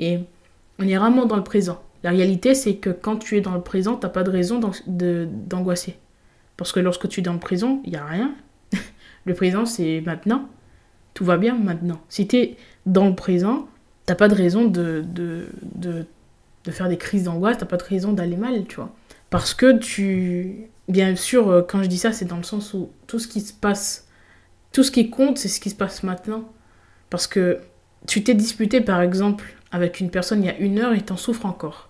Et 0.00 0.18
on 0.80 0.88
est 0.88 0.96
vraiment 0.96 1.26
dans 1.26 1.36
le 1.36 1.44
présent. 1.44 1.80
La 2.02 2.10
réalité, 2.10 2.54
c'est 2.54 2.76
que 2.76 2.90
quand 2.90 3.18
tu 3.18 3.36
es 3.36 3.40
dans 3.40 3.54
le 3.54 3.60
présent, 3.60 3.94
tu 3.96 4.04
n'as 4.04 4.10
pas 4.10 4.24
de 4.24 4.30
raison 4.30 4.60
d'angoisser. 4.86 5.98
Parce 6.56 6.72
que 6.72 6.80
lorsque 6.80 7.08
tu 7.08 7.20
es 7.20 7.22
dans 7.22 7.34
le 7.34 7.38
présent, 7.38 7.80
il 7.84 7.90
n'y 7.90 7.96
a 7.96 8.04
rien, 8.04 8.34
le 9.26 9.34
présent, 9.34 9.64
c'est 9.66 10.02
maintenant. 10.04 10.48
Tout 11.14 11.24
va 11.24 11.36
bien 11.36 11.54
maintenant. 11.54 12.00
Si 12.08 12.26
tu 12.26 12.36
es 12.36 12.56
dans 12.86 13.06
le 13.06 13.14
présent, 13.14 13.68
t'as 14.06 14.16
pas 14.16 14.28
de 14.28 14.34
raison 14.34 14.64
de, 14.64 15.04
de 16.64 16.70
faire 16.70 16.88
des 16.88 16.98
crises 16.98 17.24
d'angoisse, 17.24 17.58
t'as 17.58 17.66
pas 17.66 17.76
de 17.76 17.84
raison 17.84 18.12
d'aller 18.12 18.36
mal, 18.36 18.64
tu 18.66 18.76
vois. 18.76 18.92
Parce 19.30 19.54
que 19.54 19.78
tu... 19.78 20.68
Bien 20.88 21.14
sûr, 21.14 21.48
euh, 21.48 21.62
quand 21.62 21.84
je 21.84 21.88
dis 21.88 21.98
ça, 21.98 22.12
c'est 22.12 22.24
dans 22.24 22.36
le 22.36 22.42
sens 22.42 22.74
où 22.74 22.90
tout 23.06 23.20
ce 23.20 23.28
qui 23.28 23.40
se 23.40 23.52
passe, 23.52 24.08
tout 24.72 24.82
ce 24.82 24.90
qui 24.90 25.08
compte, 25.08 25.38
c'est 25.38 25.48
ce 25.48 25.60
qui 25.60 25.70
se 25.70 25.76
passe 25.76 26.02
maintenant. 26.02 26.50
Parce 27.10 27.28
que 27.28 27.60
tu 28.08 28.24
t'es 28.24 28.34
disputé, 28.34 28.80
par 28.80 29.00
exemple, 29.00 29.54
avec 29.72 30.00
une 30.00 30.10
personne 30.10 30.42
il 30.42 30.46
y 30.46 30.50
a 30.50 30.58
une 30.58 30.78
heure 30.78 30.92
et 30.92 31.00
t'en 31.00 31.16
souffres 31.16 31.46
encore. 31.46 31.88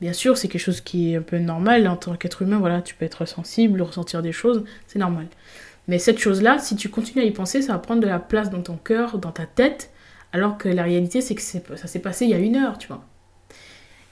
Bien 0.00 0.12
sûr, 0.12 0.38
c'est 0.38 0.48
quelque 0.48 0.60
chose 0.60 0.80
qui 0.80 1.12
est 1.12 1.16
un 1.16 1.22
peu 1.22 1.38
normal 1.38 1.88
en 1.88 1.96
tant 1.96 2.14
qu'être 2.14 2.42
humain, 2.42 2.58
voilà, 2.58 2.82
tu 2.82 2.94
peux 2.94 3.04
être 3.04 3.26
sensible, 3.26 3.82
ressentir 3.82 4.22
des 4.22 4.32
choses, 4.32 4.64
c'est 4.86 4.98
normal. 4.98 5.26
Mais 5.88 5.98
cette 5.98 6.18
chose-là, 6.18 6.58
si 6.58 6.76
tu 6.76 6.88
continues 6.88 7.22
à 7.22 7.26
y 7.26 7.30
penser, 7.32 7.62
ça 7.62 7.72
va 7.72 7.78
prendre 7.78 8.02
de 8.02 8.06
la 8.06 8.18
place 8.18 8.50
dans 8.50 8.62
ton 8.62 8.76
cœur, 8.76 9.18
dans 9.18 9.32
ta 9.32 9.46
tête, 9.46 9.90
alors 10.32 10.58
que 10.58 10.68
la 10.68 10.82
réalité, 10.82 11.20
c'est 11.20 11.34
que 11.34 11.42
ça 11.42 11.86
s'est 11.86 11.98
passé 11.98 12.26
il 12.26 12.30
y 12.30 12.34
a 12.34 12.38
une 12.38 12.56
heure, 12.56 12.78
tu 12.78 12.88
vois. 12.88 13.04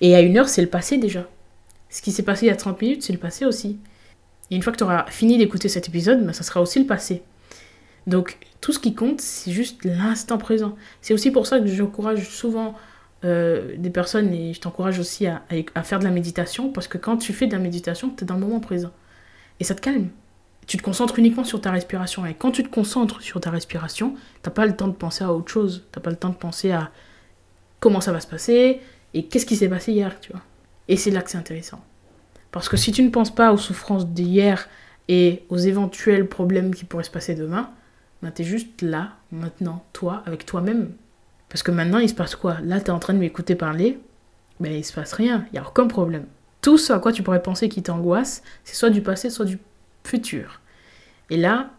Et 0.00 0.14
à 0.14 0.20
une 0.20 0.38
heure, 0.38 0.48
c'est 0.48 0.62
le 0.62 0.68
passé 0.68 0.98
déjà. 0.98 1.28
Ce 1.88 2.02
qui 2.02 2.12
s'est 2.12 2.22
passé 2.22 2.46
il 2.46 2.48
y 2.48 2.52
a 2.52 2.56
30 2.56 2.80
minutes, 2.80 3.02
c'est 3.02 3.12
le 3.12 3.18
passé 3.18 3.44
aussi. 3.44 3.78
Et 4.50 4.56
une 4.56 4.62
fois 4.62 4.72
que 4.72 4.78
tu 4.78 4.84
auras 4.84 5.06
fini 5.06 5.38
d'écouter 5.38 5.68
cet 5.68 5.88
épisode, 5.88 6.24
ben, 6.24 6.32
ça 6.32 6.42
sera 6.42 6.60
aussi 6.60 6.78
le 6.78 6.86
passé. 6.86 7.22
Donc, 8.06 8.38
tout 8.60 8.72
ce 8.72 8.78
qui 8.78 8.94
compte, 8.94 9.20
c'est 9.20 9.50
juste 9.50 9.84
l'instant 9.84 10.38
présent. 10.38 10.76
C'est 11.02 11.14
aussi 11.14 11.30
pour 11.30 11.46
ça 11.46 11.58
que 11.58 11.66
j'encourage 11.66 12.28
souvent 12.28 12.74
euh, 13.24 13.74
des 13.76 13.90
personnes, 13.90 14.32
et 14.32 14.52
je 14.52 14.60
t'encourage 14.60 14.98
aussi 14.98 15.26
à, 15.26 15.42
faire 15.82 15.98
de 15.98 16.04
la 16.04 16.10
méditation, 16.10 16.70
parce 16.70 16.88
que 16.88 16.98
quand 16.98 17.16
tu 17.16 17.32
fais 17.32 17.46
de 17.46 17.52
la 17.52 17.58
méditation, 17.58 18.10
tu 18.10 18.24
es 18.24 18.26
dans 18.26 18.34
le 18.34 18.40
moment 18.40 18.60
présent. 18.60 18.92
Et 19.60 19.64
ça 19.64 19.74
te 19.74 19.80
calme 19.80 20.10
tu 20.66 20.76
te 20.76 20.82
concentres 20.82 21.18
uniquement 21.18 21.44
sur 21.44 21.60
ta 21.60 21.70
respiration. 21.70 22.26
Et 22.26 22.34
quand 22.34 22.50
tu 22.50 22.62
te 22.62 22.68
concentres 22.68 23.22
sur 23.22 23.40
ta 23.40 23.50
respiration, 23.50 24.14
t'as 24.42 24.50
pas 24.50 24.66
le 24.66 24.74
temps 24.74 24.88
de 24.88 24.94
penser 24.94 25.22
à 25.22 25.32
autre 25.32 25.50
chose. 25.50 25.84
T'as 25.92 26.00
pas 26.00 26.10
le 26.10 26.16
temps 26.16 26.30
de 26.30 26.34
penser 26.34 26.72
à 26.72 26.90
comment 27.78 28.00
ça 28.00 28.12
va 28.12 28.20
se 28.20 28.26
passer 28.26 28.80
et 29.14 29.26
qu'est-ce 29.26 29.46
qui 29.46 29.56
s'est 29.56 29.68
passé 29.68 29.92
hier, 29.92 30.18
tu 30.20 30.32
vois. 30.32 30.42
Et 30.88 30.96
c'est 30.96 31.10
là 31.10 31.22
que 31.22 31.30
c'est 31.30 31.38
intéressant. 31.38 31.80
Parce 32.50 32.68
que 32.68 32.76
si 32.76 32.90
tu 32.90 33.02
ne 33.02 33.10
penses 33.10 33.34
pas 33.34 33.52
aux 33.52 33.58
souffrances 33.58 34.06
d'hier 34.06 34.68
et 35.08 35.44
aux 35.50 35.58
éventuels 35.58 36.28
problèmes 36.28 36.74
qui 36.74 36.84
pourraient 36.84 37.04
se 37.04 37.10
passer 37.10 37.34
demain, 37.34 37.70
ben 38.22 38.32
tu 38.32 38.42
es 38.42 38.44
juste 38.44 38.82
là, 38.82 39.12
maintenant, 39.30 39.84
toi, 39.92 40.22
avec 40.26 40.46
toi-même. 40.46 40.90
Parce 41.48 41.62
que 41.62 41.70
maintenant, 41.70 41.98
il 41.98 42.08
se 42.08 42.14
passe 42.14 42.34
quoi? 42.34 42.58
Là, 42.62 42.80
tu 42.80 42.86
es 42.86 42.90
en 42.90 42.98
train 42.98 43.14
de 43.14 43.18
m'écouter 43.18 43.54
parler, 43.54 43.98
ben 44.60 44.72
il 44.72 44.84
se 44.84 44.92
passe 44.92 45.12
rien, 45.12 45.46
il 45.48 45.52
n'y 45.54 45.58
a 45.58 45.68
aucun 45.68 45.86
problème. 45.86 46.26
Tout 46.60 46.78
ce 46.78 46.92
à 46.92 46.98
quoi 46.98 47.12
tu 47.12 47.22
pourrais 47.22 47.42
penser 47.42 47.68
qui 47.68 47.82
t'angoisse, 47.82 48.42
c'est 48.64 48.74
soit 48.74 48.90
du 48.90 49.02
passé, 49.02 49.30
soit 49.30 49.44
du 49.44 49.58
futur. 50.04 50.60
Et 51.30 51.36
là, 51.36 51.70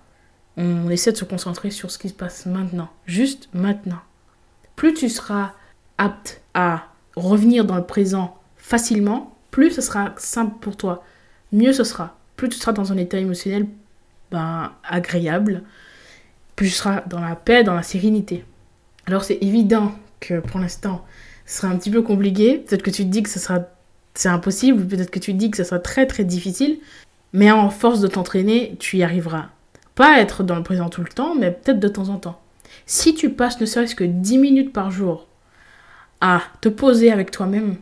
on 0.56 0.90
essaie 0.90 1.12
de 1.12 1.18
se 1.18 1.26
concentrer 1.26 1.72
sur 1.72 1.92
ce 1.92 1.98
qui 1.98 2.10
se 2.10 2.14
passe 2.14 2.46
maintenant, 2.46 2.90
juste 3.06 3.50
maintenant. 3.54 4.00
Plus 4.76 4.94
tu 4.94 5.10
seras 5.10 5.54
apte 5.98 6.42
à 6.54 6.88
revenir 7.16 7.66
dans 7.66 7.76
le 7.76 7.86
présent 7.86 8.38
facilement, 8.58 9.36
plus 9.52 9.72
ce 9.72 9.82
sera 9.82 10.14
simple 10.18 10.56
pour 10.60 10.78
toi, 10.78 11.04
mieux 11.52 11.74
ce 11.74 11.84
sera. 11.84 12.18
Plus 12.36 12.50
tu 12.50 12.58
seras 12.58 12.74
dans 12.74 12.92
un 12.92 12.98
état 12.98 13.18
émotionnel 13.18 13.68
ben, 14.32 14.72
agréable, 14.84 15.64
plus 16.56 16.70
tu 16.70 16.76
seras 16.76 17.02
dans 17.02 17.22
la 17.22 17.36
paix, 17.36 17.64
dans 17.64 17.74
la 17.74 17.84
sérénité. 17.84 18.46
Alors 19.08 19.24
c'est 19.24 19.38
évident 19.42 19.94
que 20.20 20.40
pour 20.40 20.60
l'instant, 20.60 21.06
ce 21.46 21.62
sera 21.62 21.70
un 21.70 21.78
petit 21.78 21.90
peu 21.90 22.02
compliqué. 22.02 22.58
Peut-être 22.58 22.84
que 22.84 22.92
tu 22.92 23.04
te 23.04 23.10
dis 23.10 23.24
que 23.24 23.30
ce 23.30 23.40
sera 23.40 23.62
c'est 24.14 24.30
impossible, 24.30 24.88
peut-être 24.88 25.12
que 25.12 25.20
tu 25.20 25.32
te 25.32 25.38
dis 25.38 25.52
que 25.52 25.58
ce 25.58 25.64
sera 25.64 25.80
très 25.80 26.08
très 26.08 26.24
difficile, 26.24 26.80
mais 27.34 27.52
en 27.52 27.70
force 27.70 28.02
de 28.02 28.08
t'entraîner, 28.08 28.76
tu 28.80 28.98
y 28.98 29.04
arriveras. 29.04 29.50
Pas 29.96 30.20
être 30.20 30.44
dans 30.44 30.56
le 30.56 30.64
présent 30.64 30.90
tout 30.90 31.02
le 31.02 31.08
temps, 31.08 31.36
mais 31.36 31.52
peut-être 31.52 31.80
de 31.80 31.88
temps 31.88 32.10
en 32.10 32.18
temps. 32.18 32.42
Si 32.86 33.14
tu 33.14 33.30
passes 33.30 33.62
ne 33.62 33.66
serait-ce 33.66 33.96
que 33.96 34.04
10 34.04 34.40
minutes 34.40 34.74
par 34.74 34.92
jour 34.92 35.28
à 36.20 36.42
te 36.62 36.70
poser 36.70 37.12
avec 37.12 37.30
toi-même, 37.32 37.78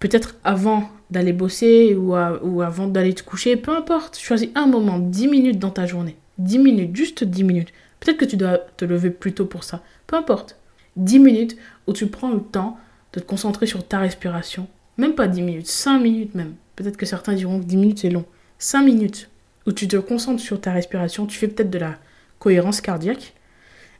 peut-être 0.00 0.34
avant 0.42 0.90
d'aller 1.10 1.32
bosser 1.32 1.94
ou, 1.94 2.16
ou 2.42 2.62
avant 2.62 2.88
d'aller 2.88 3.14
te 3.14 3.22
coucher, 3.22 3.56
peu 3.56 3.74
importe, 3.74 4.18
choisis 4.18 4.50
un 4.56 4.66
moment, 4.66 4.98
10 4.98 5.28
minutes 5.28 5.58
dans 5.60 5.70
ta 5.70 5.86
journée. 5.86 6.16
10 6.38 6.58
minutes, 6.58 6.96
juste 6.96 7.24
10 7.24 7.44
minutes. 7.44 7.72
Peut-être 8.00 8.18
que 8.18 8.24
tu 8.24 8.36
dois 8.36 8.58
te 8.76 8.84
lever 8.84 9.10
plus 9.10 9.32
tôt 9.32 9.46
pour 9.46 9.64
ça. 9.64 9.82
Peu 10.06 10.16
importe. 10.16 10.56
10 10.96 11.18
minutes 11.18 11.56
où 11.86 11.92
tu 11.92 12.06
prends 12.06 12.32
le 12.32 12.40
temps 12.40 12.78
de 13.12 13.20
te 13.20 13.24
concentrer 13.26 13.66
sur 13.66 13.86
ta 13.86 13.98
respiration. 13.98 14.68
Même 14.98 15.14
pas 15.14 15.28
10 15.28 15.42
minutes, 15.42 15.66
5 15.66 15.98
minutes 15.98 16.34
même. 16.34 16.54
Peut-être 16.74 16.96
que 16.96 17.06
certains 17.06 17.34
diront 17.34 17.60
que 17.60 17.64
10 17.64 17.76
minutes 17.76 17.98
c'est 18.00 18.10
long. 18.10 18.24
5 18.58 18.82
minutes 18.82 19.30
où 19.66 19.72
tu 19.72 19.88
te 19.88 19.96
concentres 19.96 20.40
sur 20.40 20.60
ta 20.60 20.72
respiration, 20.72 21.26
tu 21.26 21.38
fais 21.38 21.48
peut-être 21.48 21.70
de 21.70 21.78
la 21.78 21.96
cohérence 22.38 22.80
cardiaque. 22.80 23.34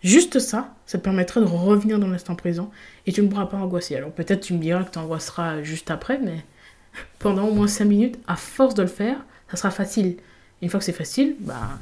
Juste 0.03 0.39
ça, 0.39 0.75
ça 0.87 0.99
te 0.99 1.05
permettrait 1.05 1.41
de 1.41 1.47
revenir 1.47 1.99
dans 1.99 2.07
l'instant 2.07 2.35
présent 2.35 2.71
et 3.07 3.13
tu 3.13 3.23
ne 3.23 3.29
pourras 3.29 3.47
pas 3.47 3.57
angoisser. 3.57 3.97
Alors 3.97 4.13
peut-être 4.13 4.41
tu 4.41 4.55
me 4.55 4.59
diras 4.59 4.85
que 4.85 4.91
tu 4.91 4.99
angoisseras 4.99 5.63
juste 5.63 5.91
après, 5.91 6.19
mais 6.19 6.45
pendant 7.19 7.49
au 7.49 7.55
moins 7.55 7.69
5 7.69 7.85
minutes, 7.85 8.19
à 8.27 8.37
force 8.37 8.75
de 8.75 8.83
le 8.83 8.89
faire, 8.89 9.25
ça 9.51 9.57
sera 9.57 9.71
facile. 9.71 10.17
Une 10.63 10.71
fois 10.71 10.79
que 10.79 10.87
c'est 10.87 10.93
facile, 10.93 11.37
bah, 11.41 11.79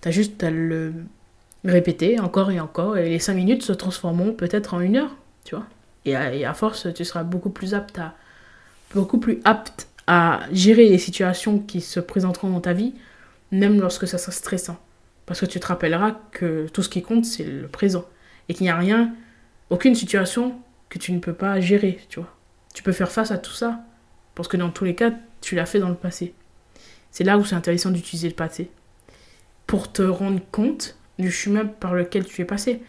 tu 0.00 0.08
as 0.08 0.10
juste 0.10 0.42
le 0.42 0.92
répéter 1.64 2.20
encore 2.20 2.50
et 2.50 2.60
encore 2.60 2.96
et 2.96 3.08
les 3.08 3.18
5 3.18 3.34
minutes 3.34 3.62
se 3.62 3.72
transformeront 3.72 4.32
peut-être 4.32 4.74
en 4.74 4.80
une 4.80 4.96
heure, 4.96 5.16
tu 5.44 5.54
vois. 5.54 5.66
Et 6.04 6.16
à, 6.16 6.34
et 6.34 6.44
à, 6.44 6.54
force, 6.54 6.88
tu 6.94 7.04
seras 7.04 7.22
beaucoup 7.22 7.50
plus 7.50 7.74
apte 7.74 7.98
à 7.98 8.14
beaucoup 8.94 9.18
plus 9.18 9.40
apte 9.44 9.88
à 10.06 10.40
gérer 10.50 10.88
les 10.88 10.98
situations 10.98 11.58
qui 11.58 11.80
se 11.80 12.00
présenteront 12.00 12.50
dans 12.50 12.60
ta 12.60 12.72
vie, 12.72 12.94
même 13.52 13.80
lorsque 13.80 14.08
ça 14.08 14.18
sera 14.18 14.32
stressant. 14.32 14.78
Parce 15.26 15.40
que 15.40 15.46
tu 15.46 15.60
te 15.60 15.66
rappelleras 15.66 16.16
que 16.32 16.66
tout 16.68 16.82
ce 16.82 16.88
qui 16.88 17.02
compte, 17.02 17.24
c'est 17.24 17.44
le 17.44 17.68
présent. 17.68 18.04
Et 18.48 18.54
qu'il 18.54 18.64
n'y 18.64 18.70
a 18.70 18.76
rien, 18.76 19.14
aucune 19.68 19.94
situation 19.94 20.58
que 20.88 20.98
tu 20.98 21.12
ne 21.12 21.20
peux 21.20 21.32
pas 21.32 21.60
gérer, 21.60 22.00
tu 22.08 22.18
vois. 22.18 22.34
Tu 22.74 22.82
peux 22.82 22.92
faire 22.92 23.12
face 23.12 23.30
à 23.30 23.38
tout 23.38 23.52
ça. 23.52 23.80
Parce 24.34 24.48
que 24.48 24.56
dans 24.56 24.70
tous 24.70 24.84
les 24.84 24.94
cas, 24.94 25.12
tu 25.40 25.54
l'as 25.54 25.66
fait 25.66 25.78
dans 25.78 25.88
le 25.88 25.94
passé. 25.94 26.34
C'est 27.12 27.24
là 27.24 27.38
où 27.38 27.44
c'est 27.44 27.54
intéressant 27.54 27.90
d'utiliser 27.90 28.28
le 28.28 28.34
passé. 28.34 28.70
Pour 29.66 29.92
te 29.92 30.02
rendre 30.02 30.40
compte 30.50 30.96
du 31.20 31.30
chemin 31.30 31.64
par 31.64 31.94
lequel 31.94 32.24
tu 32.24 32.40
es 32.42 32.44
passé. 32.44 32.80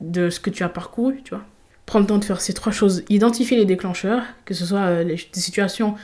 De 0.00 0.30
ce 0.30 0.40
que 0.40 0.50
tu 0.50 0.62
as 0.62 0.68
parcouru, 0.68 1.20
tu 1.24 1.30
vois. 1.30 1.44
Prends 1.86 1.98
le 1.98 2.06
temps 2.06 2.18
de 2.18 2.24
faire 2.24 2.40
ces 2.40 2.54
trois 2.54 2.72
choses. 2.72 3.04
Identifier 3.08 3.56
les 3.56 3.66
déclencheurs, 3.66 4.22
que 4.44 4.54
ce 4.54 4.64
soit 4.64 4.80
euh, 4.80 5.04
des 5.04 5.18
situations 5.32 5.94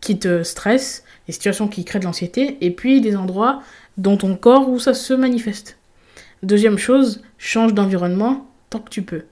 qui 0.00 0.18
te 0.18 0.42
stressent, 0.42 1.04
les 1.26 1.34
situations 1.34 1.68
qui 1.68 1.84
créent 1.84 1.98
de 1.98 2.04
l'anxiété, 2.04 2.58
et 2.60 2.70
puis 2.70 3.00
des 3.00 3.16
endroits 3.16 3.62
dans 3.96 4.16
ton 4.16 4.36
corps 4.36 4.68
où 4.68 4.78
ça 4.78 4.94
se 4.94 5.12
manifeste. 5.12 5.76
Deuxième 6.42 6.78
chose, 6.78 7.22
change 7.36 7.74
d'environnement 7.74 8.48
tant 8.70 8.78
que 8.78 8.90
tu 8.90 9.02
peux. 9.02 9.24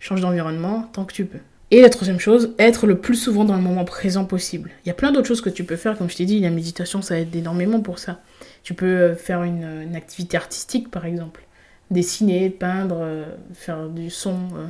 Change 0.00 0.20
d'environnement 0.20 0.88
tant 0.92 1.04
que 1.04 1.12
tu 1.12 1.24
peux. 1.24 1.38
Et 1.70 1.80
la 1.80 1.90
troisième 1.90 2.18
chose, 2.18 2.52
être 2.58 2.86
le 2.86 2.98
plus 2.98 3.14
souvent 3.14 3.44
dans 3.44 3.54
le 3.54 3.62
moment 3.62 3.84
présent 3.84 4.24
possible. 4.24 4.70
Il 4.84 4.88
y 4.88 4.90
a 4.90 4.94
plein 4.94 5.12
d'autres 5.12 5.28
choses 5.28 5.40
que 5.40 5.50
tu 5.50 5.62
peux 5.62 5.76
faire, 5.76 5.96
comme 5.96 6.10
je 6.10 6.16
t'ai 6.16 6.24
dit, 6.24 6.40
la 6.40 6.50
méditation, 6.50 7.00
ça 7.00 7.18
aide 7.18 7.34
énormément 7.34 7.80
pour 7.80 8.00
ça. 8.00 8.20
Tu 8.62 8.74
peux 8.74 8.86
euh, 8.86 9.14
faire 9.14 9.42
une, 9.42 9.64
une 9.64 9.96
activité 9.96 10.36
artistique, 10.36 10.90
par 10.90 11.06
exemple. 11.06 11.42
Dessiner, 11.90 12.50
peindre, 12.50 12.98
euh, 13.00 13.24
faire 13.54 13.88
du 13.88 14.10
son, 14.10 14.36
euh, 14.56 14.66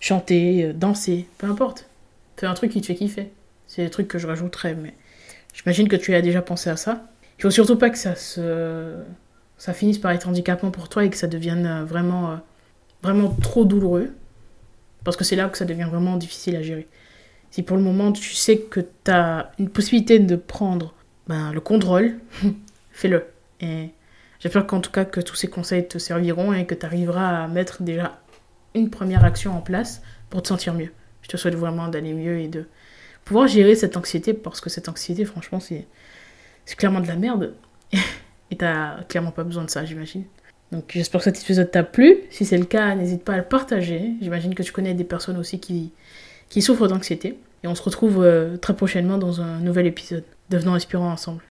chanter, 0.00 0.72
danser, 0.74 1.26
peu 1.38 1.46
importe. 1.46 1.88
Fais 2.36 2.46
un 2.46 2.54
truc 2.54 2.72
qui 2.72 2.80
te 2.80 2.86
fait 2.86 2.94
kiffer. 2.94 3.30
C'est 3.66 3.84
des 3.84 3.90
trucs 3.90 4.08
que 4.08 4.18
je 4.18 4.26
rajouterais, 4.26 4.74
mais 4.74 4.94
j'imagine 5.52 5.88
que 5.88 5.96
tu 5.96 6.14
as 6.14 6.22
déjà 6.22 6.42
pensé 6.42 6.70
à 6.70 6.76
ça. 6.76 7.06
Il 7.38 7.42
faut 7.42 7.50
surtout 7.50 7.76
pas 7.76 7.90
que 7.90 7.98
ça 7.98 8.14
se 8.14 9.02
ça 9.58 9.72
finisse 9.72 9.98
par 9.98 10.10
être 10.10 10.28
handicapant 10.28 10.70
pour 10.70 10.88
toi 10.88 11.04
et 11.04 11.10
que 11.10 11.16
ça 11.16 11.26
devienne 11.26 11.66
euh, 11.66 11.84
vraiment 11.84 12.32
euh, 12.32 12.36
vraiment 13.02 13.30
trop 13.42 13.64
douloureux 13.64 14.12
parce 15.04 15.16
que 15.16 15.24
c'est 15.24 15.36
là 15.36 15.48
que 15.48 15.58
ça 15.58 15.64
devient 15.64 15.86
vraiment 15.90 16.16
difficile 16.16 16.56
à 16.56 16.62
gérer. 16.62 16.88
Si 17.50 17.62
pour 17.62 17.76
le 17.76 17.82
moment 17.82 18.12
tu 18.12 18.34
sais 18.34 18.58
que 18.58 18.80
tu 18.80 19.10
as 19.10 19.52
une 19.58 19.68
possibilité 19.68 20.18
de 20.18 20.36
prendre 20.36 20.94
ben, 21.28 21.52
le 21.52 21.60
contrôle, 21.60 22.16
fais-le. 22.94 23.26
Et 23.60 23.90
j'espère 24.40 24.66
qu'en 24.66 24.80
tout 24.80 24.90
cas 24.90 25.04
que 25.04 25.20
tous 25.20 25.34
ces 25.34 25.48
conseils 25.48 25.86
te 25.86 25.98
serviront 25.98 26.52
et 26.52 26.64
que 26.64 26.74
tu 26.74 26.86
arriveras 26.86 27.44
à 27.44 27.48
mettre 27.48 27.82
déjà 27.82 28.20
une 28.74 28.90
première 28.90 29.24
action 29.24 29.56
en 29.56 29.60
place 29.60 30.02
pour 30.30 30.42
te 30.42 30.48
sentir 30.48 30.74
mieux. 30.74 30.90
Je 31.22 31.28
te 31.28 31.36
souhaite 31.36 31.54
vraiment 31.54 31.88
d'aller 31.88 32.12
mieux 32.12 32.38
et 32.38 32.48
de 32.48 32.66
pouvoir 33.24 33.48
gérer 33.48 33.74
cette 33.74 33.96
anxiété 33.96 34.34
parce 34.34 34.60
que 34.60 34.70
cette 34.70 34.88
anxiété, 34.88 35.24
franchement, 35.24 35.60
c'est 35.60 35.86
clairement 36.76 37.00
de 37.00 37.08
la 37.08 37.16
merde. 37.16 37.54
Et 38.50 38.56
t'as 38.56 39.02
clairement 39.04 39.30
pas 39.30 39.42
besoin 39.42 39.64
de 39.64 39.70
ça, 39.70 39.84
j'imagine. 39.84 40.24
Donc 40.70 40.84
j'espère 40.88 41.20
que 41.20 41.24
cet 41.24 41.40
épisode 41.40 41.70
t'a 41.70 41.82
plu. 41.82 42.18
Si 42.30 42.44
c'est 42.44 42.58
le 42.58 42.66
cas, 42.66 42.94
n'hésite 42.94 43.24
pas 43.24 43.34
à 43.34 43.36
le 43.38 43.44
partager. 43.44 44.12
J'imagine 44.20 44.54
que 44.54 44.62
tu 44.62 44.72
connais 44.72 44.94
des 44.94 45.04
personnes 45.04 45.38
aussi 45.38 45.60
qui, 45.60 45.92
qui 46.50 46.60
souffrent 46.60 46.88
d'anxiété. 46.88 47.38
Et 47.62 47.66
on 47.66 47.74
se 47.74 47.82
retrouve 47.82 48.22
euh, 48.22 48.58
très 48.58 48.74
prochainement 48.74 49.16
dans 49.16 49.40
un 49.40 49.60
nouvel 49.60 49.86
épisode. 49.86 50.24
Devenons 50.50 50.74
inspirants 50.74 51.10
ensemble. 51.10 51.42